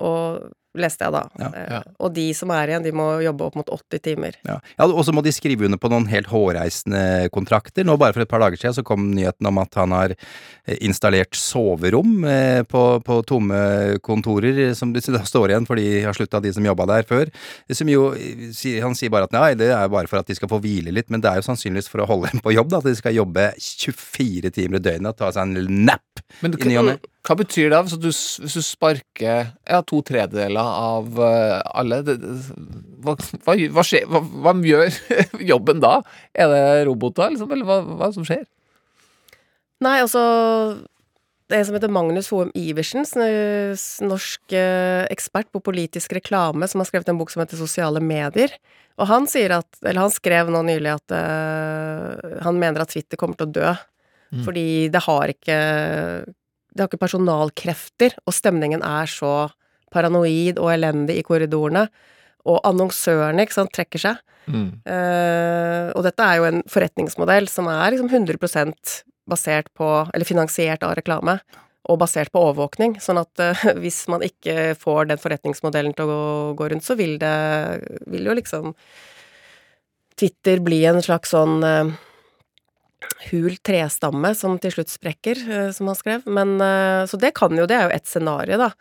[0.02, 1.50] Og leste jeg da.
[1.52, 4.38] Eh, Og de som er igjen, de må jobbe opp mot 80 timer.
[4.48, 7.86] Ja, ja og så må de skrive under på noen helt hårreisende kontrakter.
[7.88, 10.78] Nå bare for et par dager siden så kom nyheten om at han har eh,
[10.80, 13.62] installert soverom eh, på, på tomme
[14.06, 17.32] kontorer, som da står igjen for de har slutta, de som jobba der før.
[17.72, 20.62] Som jo, han sier bare at nei, det er bare for at de skal få
[20.64, 22.90] hvile litt, men det er jo sannsynligvis for å holde dem på jobb, da, at
[22.90, 26.78] de skal jobbe 24 timer i døgnet, og ta seg en nap Men i ny
[26.80, 27.00] og ne.
[27.22, 32.00] Hva betyr det hvis du, hvis du sparker ja, to tredjedeler av eh, alle?
[32.08, 32.16] Det,
[33.06, 33.14] hva,
[33.46, 34.90] hva, hva, skjer, hva, gjør
[35.54, 36.00] jobben da?
[36.34, 37.54] Er det roboter, liksom?
[37.54, 38.48] Eller hva, hva som skjer?
[39.82, 40.24] Nei, altså
[41.46, 46.70] Det er en som heter Magnus Hoem Iversen, er norsk eh, ekspert på politisk reklame,
[46.70, 48.58] som har skrevet en bok som heter Sosiale medier.
[48.98, 53.18] Og han sier at Eller han skrev nå nylig at uh, han mener at Twitter
[53.18, 53.72] kommer til å dø.
[54.32, 54.44] Mm.
[54.46, 55.58] Fordi det har ikke
[56.72, 59.52] Det har ikke personalkrefter, og stemningen er så
[59.92, 61.86] paranoid og elendig i korridorene.
[62.48, 64.22] Og annonsørene, ikke sant, trekker seg.
[64.50, 68.96] Eh, og dette er jo en forretningsmodell som er liksom 100%
[69.30, 71.38] basert på, eller finansiert av reklame,
[71.90, 72.98] og basert på overvåkning.
[73.04, 76.22] Sånn at uh, hvis man ikke får den forretningsmodellen til å gå,
[76.60, 77.36] gå rundt, så vil det
[78.12, 78.72] vil jo liksom
[80.20, 81.94] Twitter bli en slags sånn eh,
[83.30, 86.26] hul trestamme som til slutt sprekker, eh, som han skrev.
[86.26, 88.72] Men, eh, så det kan jo, det er jo ett scenario, da.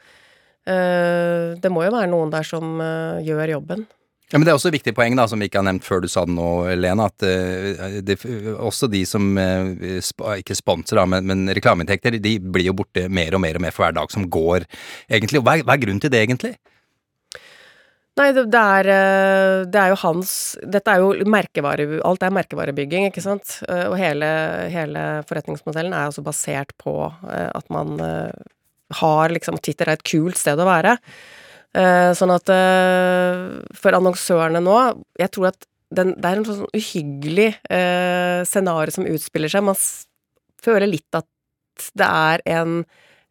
[0.66, 2.78] Eh, det må jo være noen der som
[3.24, 3.86] gjør jobben.
[4.30, 6.02] Ja, men Det er også et viktig poeng da, som vi ikke har nevnt før
[6.02, 7.08] du sa det nå, Lena.
[7.10, 8.14] At det,
[8.54, 13.42] også de som ikke sponser, da, men, men reklameinntekter, de blir jo borte mer og
[13.42, 14.68] mer og mer for hver dag som går,
[15.10, 15.40] egentlig.
[15.40, 16.54] Og hva hva er grunnen til det, egentlig?
[18.20, 21.86] Nei, det, det, er, eh, det er jo hans Dette er jo merkevare...
[22.04, 23.54] Alt er merkevarebygging, ikke sant?
[23.64, 24.28] Eh, Og hele,
[24.72, 27.96] hele forretningsmodellen er altså basert på eh, at man
[29.00, 30.96] har liksom Twitter er et kult sted å være.
[32.18, 32.50] Sånn at
[33.78, 34.72] for annonsørene nå
[35.22, 39.62] Jeg tror at den, det er en sånn uhyggelig eh, scenario som utspiller seg.
[39.68, 39.78] Man
[40.58, 41.28] føler litt at
[41.94, 42.80] det er en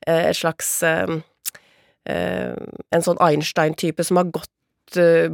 [0.07, 1.21] et slags En
[3.03, 4.53] sånn Einstein-type som har gått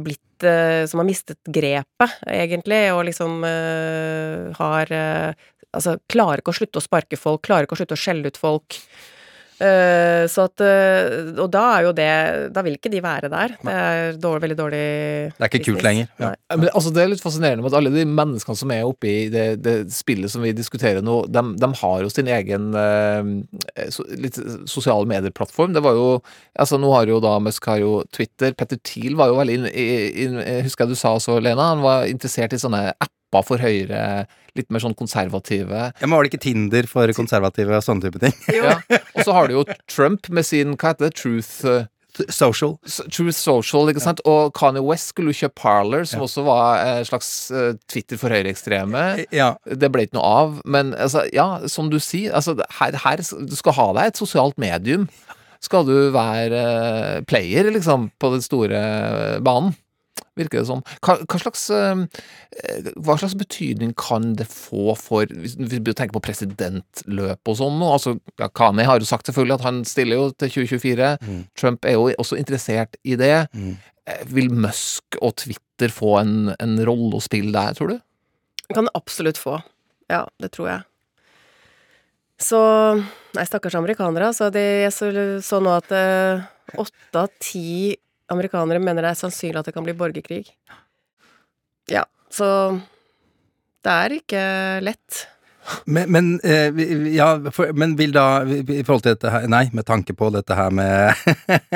[0.02, 5.46] blitt eh, Som har mistet grepet, egentlig, og liksom eh, har eh,
[5.76, 8.38] Altså, klarer ikke å slutte å sparke folk, klarer ikke å slutte å skjelle ut
[8.40, 8.78] folk.
[9.56, 12.08] Eh, så at eh, Og da er jo det
[12.52, 13.54] Da vil ikke de være der.
[13.56, 14.82] Det er dårlig, veldig dårlig
[15.32, 16.10] Det er ikke kult lenger.
[16.20, 16.34] Ja.
[16.34, 16.58] Nei.
[16.60, 19.16] Men altså, Det er litt fascinerende med at alle de menneskene som er oppe i
[19.32, 24.04] det, det spillet som vi diskuterer nå, de, de har jo sin egen eh, so,
[24.12, 24.36] litt
[24.68, 25.72] sosiale medier-plattform.
[25.76, 26.08] Det var jo
[26.60, 28.52] altså Nå har jo da Musk har jo Twitter.
[28.58, 31.72] Petter Thiel var jo veldig inn, inn, inn, Husker jeg du sa så, Lena?
[31.72, 34.26] Han var interessert i sånne apper for Høyre,
[34.58, 35.90] litt mer sånn konservative.
[35.92, 38.34] Ja, men Var det ikke Tinder for konservative og sånne type ting?
[38.56, 38.78] Ja.
[39.16, 41.86] Og så har du jo Trump med sin hva heter det, Truth eh,
[42.32, 42.76] Social.
[43.12, 44.22] Truth Social, ikke sant?
[44.28, 48.32] Og Kanye West skulle jo kjøpe Parler, som også var en slags eh, Twitter for
[48.32, 49.04] høyreekstreme.
[49.34, 49.54] Ja.
[49.66, 50.58] Det ble ikke noe av.
[50.64, 54.56] Men altså, ja, som du sier, altså, her, her Du skal ha deg et sosialt
[54.60, 55.08] medium.
[55.64, 59.74] Skal du være eh, player, liksom, på den store eh, banen.
[60.36, 60.82] Virker det som.
[61.04, 66.24] Hva, hva, slags, eh, hva slags betydning kan det få for Hvis vi tenker på
[66.26, 70.30] presidentløp og sånn nå altså, ja, Kani har jo sagt selvfølgelig at han stiller jo
[70.36, 71.12] til 2024.
[71.24, 71.44] Mm.
[71.56, 73.46] Trump er jo også interessert i det.
[73.56, 73.76] Mm.
[74.36, 77.96] Vil Musk og Twitter få en, en rolle å spille der, tror du?
[78.66, 79.60] Det kan det absolutt få.
[80.12, 80.84] Ja, det tror jeg.
[82.42, 82.60] Så
[83.36, 84.48] Nei, stakkars amerikanere, altså.
[84.52, 85.10] De, jeg så,
[85.44, 86.44] så nå at eh,
[86.80, 87.96] åtte av ti
[88.32, 90.44] amerikanere mener det er sannsynlig at det kan bli borgerkrig.
[91.92, 92.48] Ja, så
[93.86, 94.42] det er ikke
[94.82, 95.26] lett.
[95.84, 96.70] Men, men, eh,
[97.14, 100.54] ja, for, men vil da i forhold til dette her Nei, med tanke på dette
[100.56, 101.14] her med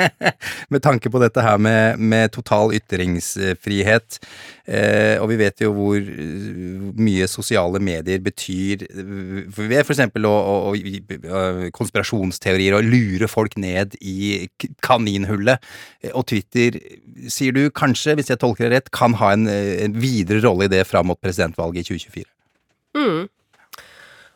[0.73, 4.19] Med tanke på dette her med, med total ytringsfrihet,
[4.65, 10.03] eh, og vi vet jo hvor eh, mye sosiale medier betyr eh, ved f.eks.
[10.21, 11.43] å, å, å
[11.75, 14.47] konspirasjonsteorier og lure folk ned i
[14.85, 15.59] kaninhullet.
[16.13, 16.79] Og Twitter,
[17.27, 20.73] sier du kanskje, hvis jeg tolker det rett, kan ha en, en videre rolle i
[20.77, 22.31] det fram mot presidentvalget i 2024?
[22.97, 23.27] Mm.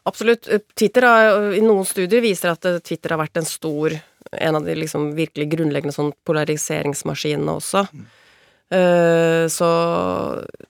[0.06, 0.50] Absolutt.
[0.78, 3.98] Twitter har, I noen studier viser at eh, Twitter har vært en stor
[4.36, 7.86] En av de liksom virkelig grunnleggende sånn polariseringsmaskinene også.
[8.74, 9.70] Eh, så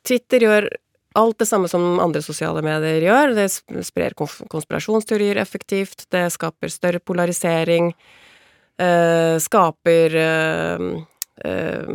[0.05, 0.67] Twitter gjør
[1.15, 3.33] alt det samme som andre sosiale medier gjør.
[3.37, 3.47] Det
[3.87, 7.93] sprer konspirasjonsteorier effektivt, det skaper større polarisering,
[8.81, 10.89] uh, skaper uh,
[11.47, 11.87] eh,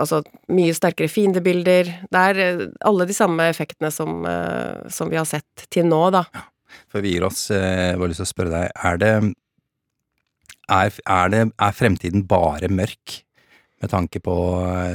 [0.00, 0.22] Altså
[0.52, 1.92] mye sterkere fiendebilder.
[2.10, 6.02] Det er eh, alle de samme effektene som, eh, som vi har sett til nå,
[6.14, 6.24] da.
[6.90, 9.14] For vi gir oss, eh, jeg har lyst til å spørre deg, er det
[10.70, 13.20] er, er det er fremtiden bare mørk
[13.80, 14.34] med tanke på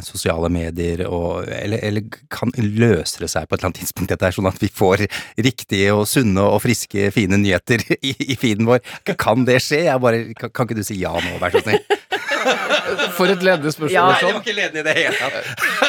[0.06, 4.28] sosiale medier og Eller, eller kan løser det seg på et eller annet tidspunkt dette
[4.30, 5.08] er sånn at vi får
[5.42, 7.82] riktige og sunne og friske, fine nyheter
[8.12, 8.86] i, i feeden vår?
[9.18, 9.88] Kan det skje?
[9.88, 11.82] Jeg bare, kan, kan ikke du si ja nå, vær så snill?
[13.16, 13.94] For et ledende spørsmål.
[13.94, 14.30] Ja, sånn.
[14.30, 15.46] jeg var ikke ledende i det hele tatt.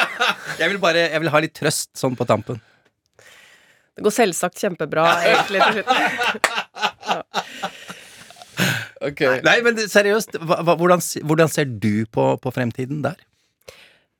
[0.60, 2.56] Jeg vil bare jeg vil ha litt trøst sånn på tampen.
[3.96, 5.90] Det går selvsagt kjempebra, egentlig, til slutt.
[9.44, 13.20] Nei, men seriøst, hva, hva, hvordan, hvordan ser du på, på fremtiden der?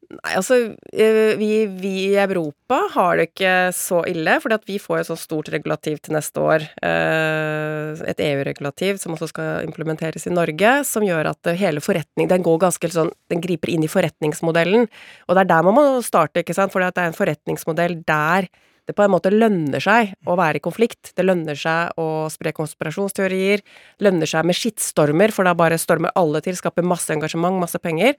[0.06, 0.56] Nei, altså,
[0.94, 5.08] eh, vi, vi i Europa har det ikke så ille, fordi at vi får et
[5.08, 6.66] så stort regulativ til neste år.
[6.86, 12.28] eh, Et EU-regulativ som også skal implementeres i Norge, som gjør at eh, hele forretning
[12.30, 14.86] Den går ganske sånn Den griper inn i forretningsmodellen.
[15.26, 18.46] Og det er der man må starte, ikke sant, at det er en forretningsmodell der
[18.86, 21.10] det på en måte lønner seg å være i konflikt.
[21.18, 23.64] Det lønner seg å spre konspirasjonsteorier.
[23.98, 28.14] Lønner seg med skittstormer, for da bare stormer alle til, skaper masse engasjement, masse penger.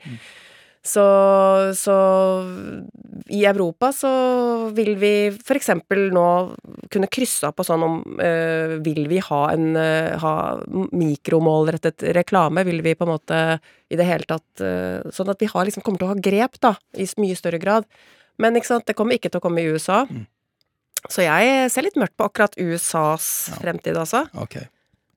[0.88, 1.04] Så,
[1.76, 1.96] så
[3.28, 4.12] i Europa så
[4.76, 5.12] vil vi
[5.58, 6.28] eksempel nå
[6.94, 10.36] kunne krysse av på sånn om øh, Vil vi ha en øh, ha
[10.96, 12.64] mikromålrettet reklame?
[12.68, 13.42] Vil vi på en måte
[13.92, 16.60] i det hele tatt øh, Sånn at vi har liksom kommer til å ha grep,
[16.64, 17.88] da, i mye større grad
[18.40, 20.06] Men ikke sant, det kommer ikke til å komme i USA.
[21.10, 24.28] Så jeg ser litt mørkt på akkurat USAs fremtid, altså.
[24.38, 24.60] Ok,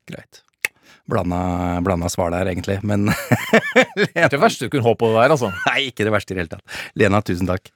[0.08, 0.40] greit.
[1.10, 3.10] Blanda, blanda svar der, egentlig, men
[4.14, 5.50] Det verste du kunne håpe på det der, altså.
[5.66, 6.80] Nei, ikke det verste i det hele tatt.
[6.98, 7.70] Lena, tusen takk.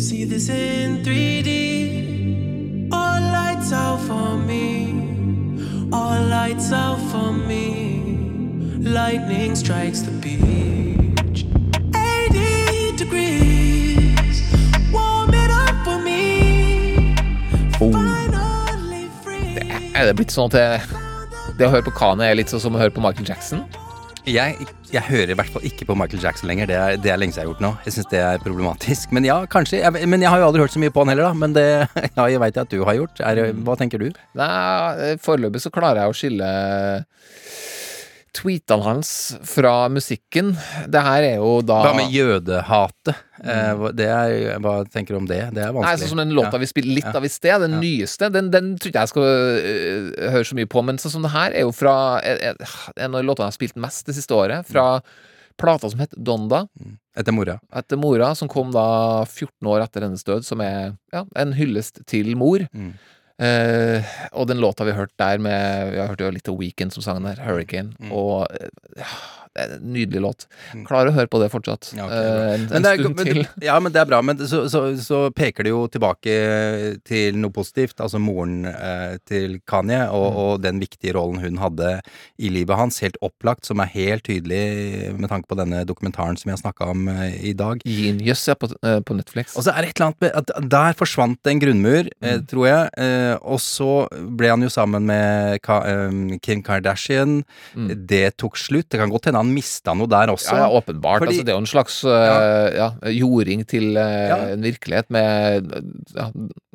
[0.00, 2.88] See this in 3D.
[2.92, 4.88] All lights out for me.
[5.92, 8.16] All lights out for me.
[8.80, 11.44] Lightning strikes the beach.
[11.94, 14.40] 80 degrees.
[14.90, 17.14] Warm it up for me.
[17.78, 19.58] Finally free.
[19.94, 21.09] Er det blitt sånn at det,
[21.60, 23.60] det å høre på Kane er litt sånn som å høre på Michael Jackson?
[24.28, 26.68] Jeg, jeg hører i hvert fall ikke på Michael Jackson lenger.
[26.70, 27.70] Det er, det er lenge siden jeg har gjort nå.
[27.86, 29.12] Jeg syns det er problematisk.
[29.16, 29.80] Men ja, kanskje.
[29.80, 31.36] Jeg, men jeg har jo aldri hørt så mye på han heller, da.
[31.36, 31.66] Men det
[32.18, 33.20] ja, jeg veit at du har gjort.
[33.24, 34.08] Er, hva tenker du?
[34.40, 36.50] Nei, foreløpig så klarer jeg å skille
[38.36, 39.08] tweetene hans
[39.48, 40.52] fra musikken.
[40.86, 43.16] Det her er jo da Hva med jødehatet?
[43.40, 43.78] Mm.
[43.80, 45.40] hva- det er, hva tenker du om det?
[45.56, 45.86] Det er vanskelig.
[45.88, 46.58] Nei, sånn som den låta Ja.
[46.58, 47.16] vi spiller litt Ja.
[47.16, 47.80] av i sted, den Ja.
[47.80, 50.84] nyeste, den, den tror ikke jeg skal øh, høre så mye på.
[50.84, 52.56] Men sånn som det her er jo fra en
[52.96, 54.66] en av låtene jeg har spilt mest det siste året.
[54.66, 55.00] Fra
[55.58, 56.68] plata som het Donda.
[57.16, 57.58] Etter mora.
[57.74, 62.04] Etter mora, som kom da 14 år etter hennes død, som er ja, en hyllest
[62.06, 62.60] til mor.
[62.74, 62.94] Mm.
[63.40, 66.58] Eh, og den låta vi har hørt der med Vi har hørt jo litt av
[66.60, 67.94] Weekend som sang der, Hurricane.
[67.96, 68.12] Mm.
[68.12, 68.44] Og
[69.00, 69.12] ja,
[69.56, 70.44] det er en nydelig låt.
[70.86, 71.88] Klarer å høre på det fortsatt.
[71.98, 73.40] Ja, okay, eh, en, en det er, stund men, til.
[73.68, 74.20] ja, men det er bra.
[74.22, 76.34] Men så, så, så peker det jo tilbake
[77.08, 77.98] til noe positivt.
[78.04, 80.14] Altså moren eh, til Kanye, Mm.
[80.16, 81.88] og, og den viktige rollen hun hadde
[82.40, 83.00] i livet hans.
[83.02, 86.88] Helt opplagt, som er helt tydelig med tanke på denne dokumentaren som vi har snakka
[86.94, 87.82] om eh, i dag.
[87.84, 89.56] Genius, ja, på, eh, på Netflix.
[89.58, 92.46] Og så er det et eller annet med der forsvant en grunnmur, eh, Mm.
[92.46, 92.90] tror jeg.
[93.02, 93.90] Eh, og så
[94.38, 95.80] ble han jo sammen med Ka
[96.44, 97.40] Kim Kardashian.
[97.74, 98.88] Det tok slutt.
[98.92, 100.54] Det kan godt hende han mista noe der også.
[100.54, 101.24] Ja, ja, åpenbart.
[101.24, 102.88] Fordi- altså, det er jo en slags uh, ja.
[103.16, 105.70] jording til uh, en virkelighet med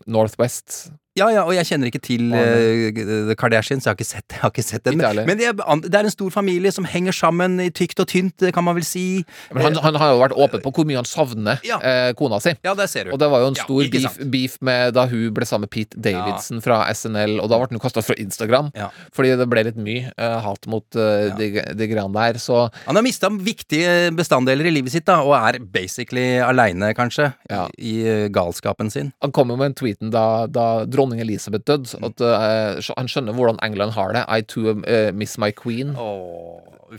[0.05, 0.91] Northwest.
[1.15, 2.91] Ja, ja, og jeg kjenner ikke til uh,
[3.29, 4.99] The Kardashians, jeg har ikke sett, jeg har ikke sett den.
[4.99, 5.23] Ikke.
[5.23, 5.55] Men det er,
[5.85, 8.83] det er en stor familie som henger sammen i tykt og tynt, kan man vel
[8.83, 9.23] si.
[9.55, 12.51] Men han, han har jo vært åpen på hvor mye han savner eh, kona si.
[12.67, 13.13] Ja, det ser du.
[13.15, 15.73] Og det var jo en stor ja, beef, beef med da hun ble sammen med
[15.77, 18.73] Pete Davidson fra SNL, og da ble han jo kasta fra Instagram.
[19.15, 21.49] Fordi det ble litt mye uh, hat mot eh, de,
[21.79, 22.41] de greiene der.
[22.43, 27.31] Så Han har mista viktige bestanddeler i livet sitt, da, og er basically aleine, kanskje,
[27.79, 29.11] i i galskapen sin.
[29.23, 30.67] Han kom jo med en tweeten da, da
[31.05, 34.23] dronning Elisabeth døde, at uh, han skjønner hvordan England har det.
[34.27, 35.93] I too uh, miss my queen.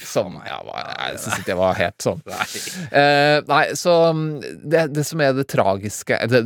[0.03, 2.19] Som ja, var- Jeg syns ikke det var helt sånn.
[2.27, 4.27] Uh, nei, så mm,
[4.67, 6.41] det, det som er det tragiske Det,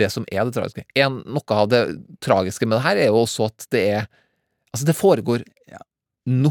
[0.00, 1.80] det som er det tragiske en, Noe av det
[2.20, 4.08] tragiske med det her er jo også at det er
[4.74, 5.46] Altså, det foregår
[6.30, 6.50] nå.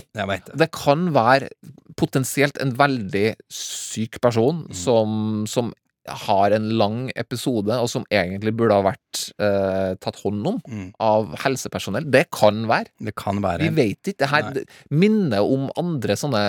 [0.60, 1.52] Det kan være
[2.00, 5.70] potensielt en veldig syk person som, som
[6.08, 10.60] har en lang episode, og som egentlig burde ha vært eh, tatt hånd om
[11.04, 12.08] av helsepersonell.
[12.10, 12.94] Det kan være.
[13.10, 13.68] Det kan være.
[13.68, 14.20] Vi vet ikke.
[14.24, 14.50] Det her
[14.90, 16.44] minner om andre sånne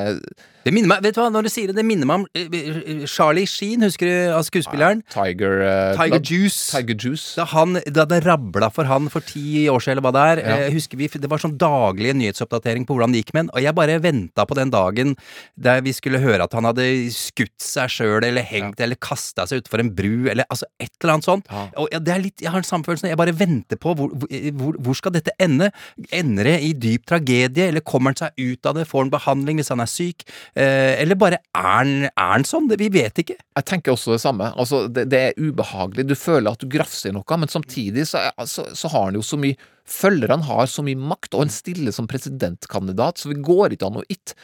[0.61, 3.05] Det minner meg, vet du hva, når du sier det, det minner meg om eh,
[3.09, 5.01] Charlie Sheen, husker du av skuespilleren?
[5.09, 6.59] Tiger uh, Tiger Juice.
[6.75, 7.31] Tiger Juice.
[7.39, 10.43] Da, han, da det rabla for han for ti år siden, eller hva det er,
[10.45, 10.59] Ja.
[10.67, 13.65] eh, husker vi, det var sånn daglig nyhetsoppdatering på hvordan det gikk med han, og
[13.65, 15.15] jeg bare venta på den dagen
[15.57, 16.85] der vi skulle høre at han hadde
[17.15, 21.15] skutt seg sjøl, eller hengt, eller kasta seg utfor en bru, eller altså et eller
[21.17, 21.49] annet sånt.
[21.81, 24.13] Og ja, det er litt, jeg har den samme følelsen, jeg bare venter på hvor,
[24.29, 25.71] hvor, hvor skal dette ende?
[26.13, 29.57] Ender det i dyp tragedie, eller kommer han seg ut av det, får han behandling
[29.63, 32.69] hvis han er syk, eh, eller bare er han, sånn?
[32.71, 33.37] Det, vi vet ikke.
[33.39, 34.51] Jeg tenker også det samme.
[34.59, 36.09] Altså, det, det er ubehagelig.
[36.11, 39.27] Du føler at du grafser i noe, men samtidig så, så, så har han jo
[39.27, 39.59] så mye
[39.91, 43.97] Følgerne har så mye makt, og han stiller som presidentkandidat, så det går ikke an
[43.99, 44.37] å ikke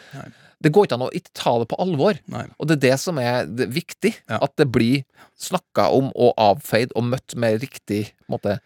[0.65, 2.19] Det går ikke an å ikke ta det på alvor.
[2.57, 4.11] Og det er det som er det viktig.
[4.27, 5.05] At det blir
[5.39, 8.57] snakka om og avfeid og møtt med riktig måte,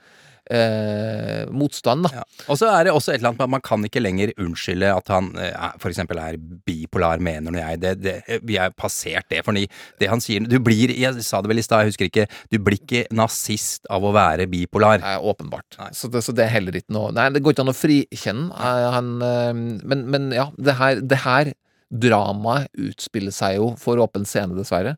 [0.51, 2.07] eh, motstand.
[2.07, 2.25] Da.
[2.49, 4.91] Og så er det også et eller annet med at man kan ikke lenger unnskylde
[4.93, 6.03] at han eh, f.eks.
[6.05, 7.81] er bipolar, mener nå jeg.
[7.83, 11.53] Det, det, vi er passert det, for det han sier Du blir, jeg sa det
[11.53, 15.03] vel i stad, jeg husker ikke, du blir ikke nazist av å være bipolar.
[15.05, 15.79] Nei, åpenbart.
[15.97, 18.51] Så, det, så det er heller ikke noe Nei, det går ikke an å frikjenne
[18.55, 21.53] eh, han eh, men, men ja, det her, det her
[21.91, 24.93] Dramaet utspiller seg jo for åpen scene, dessverre.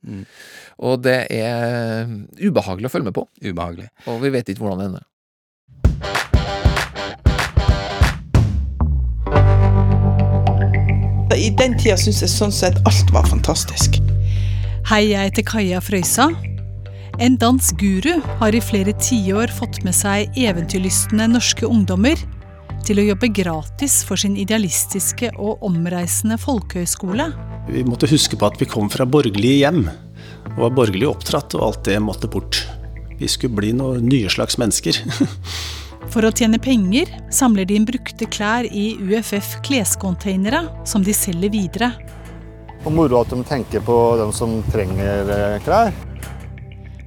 [0.85, 2.05] Og det er
[2.37, 3.25] ubehagelig å følge med på.
[3.41, 3.89] Ubehagelig.
[4.13, 5.07] Og vi vet ikke hvordan det ender.
[11.33, 13.97] I den tida syns jeg sånn sett alt var fantastisk.
[14.91, 16.29] Hei, jeg heter Kaja Frøysa.
[17.23, 22.21] En dansk guru har i flere tiår fått med seg eventyrlystne norske ungdommer
[22.87, 27.29] til å jobbe gratis for sin idealistiske og omreisende folkehøyskole.
[27.71, 29.87] Vi måtte huske på at vi kom fra borgerlige hjem.
[30.57, 32.67] og var borgerlig oppdratt, og alt det måtte bort.
[33.19, 34.99] Vi skulle bli noen nye slags mennesker.
[36.11, 41.53] For å tjene penger samler de inn brukte klær i UFF klescontainere, som de selger
[41.55, 41.93] videre.
[42.83, 45.93] Og moro at de tenker på dem som trenger eh, klær.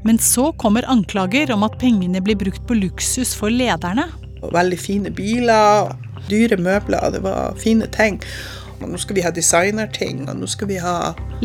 [0.05, 4.07] Men så kommer anklager om at pengene blir brukt på luksus for lederne.
[4.53, 5.91] Veldig fine biler,
[6.29, 8.21] dyre møbler, det var fine ting.
[8.81, 10.95] Og nå skal vi ha designerting, og nå skal vi ha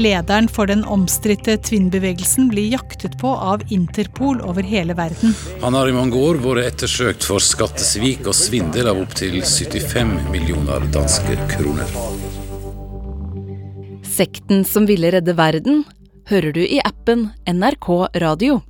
[0.01, 5.35] Lederen for den omstridte Twin-bevegelsen blir jaktet på av Interpol over hele verden.
[5.63, 10.87] Han har i mange år vært ettersøkt for skattesvik og svindel av opptil 75 millioner
[10.95, 11.95] danske kroner.
[14.11, 15.85] Sekten som ville redde verden
[16.31, 17.89] hører du i appen NRK
[18.23, 18.61] Radio.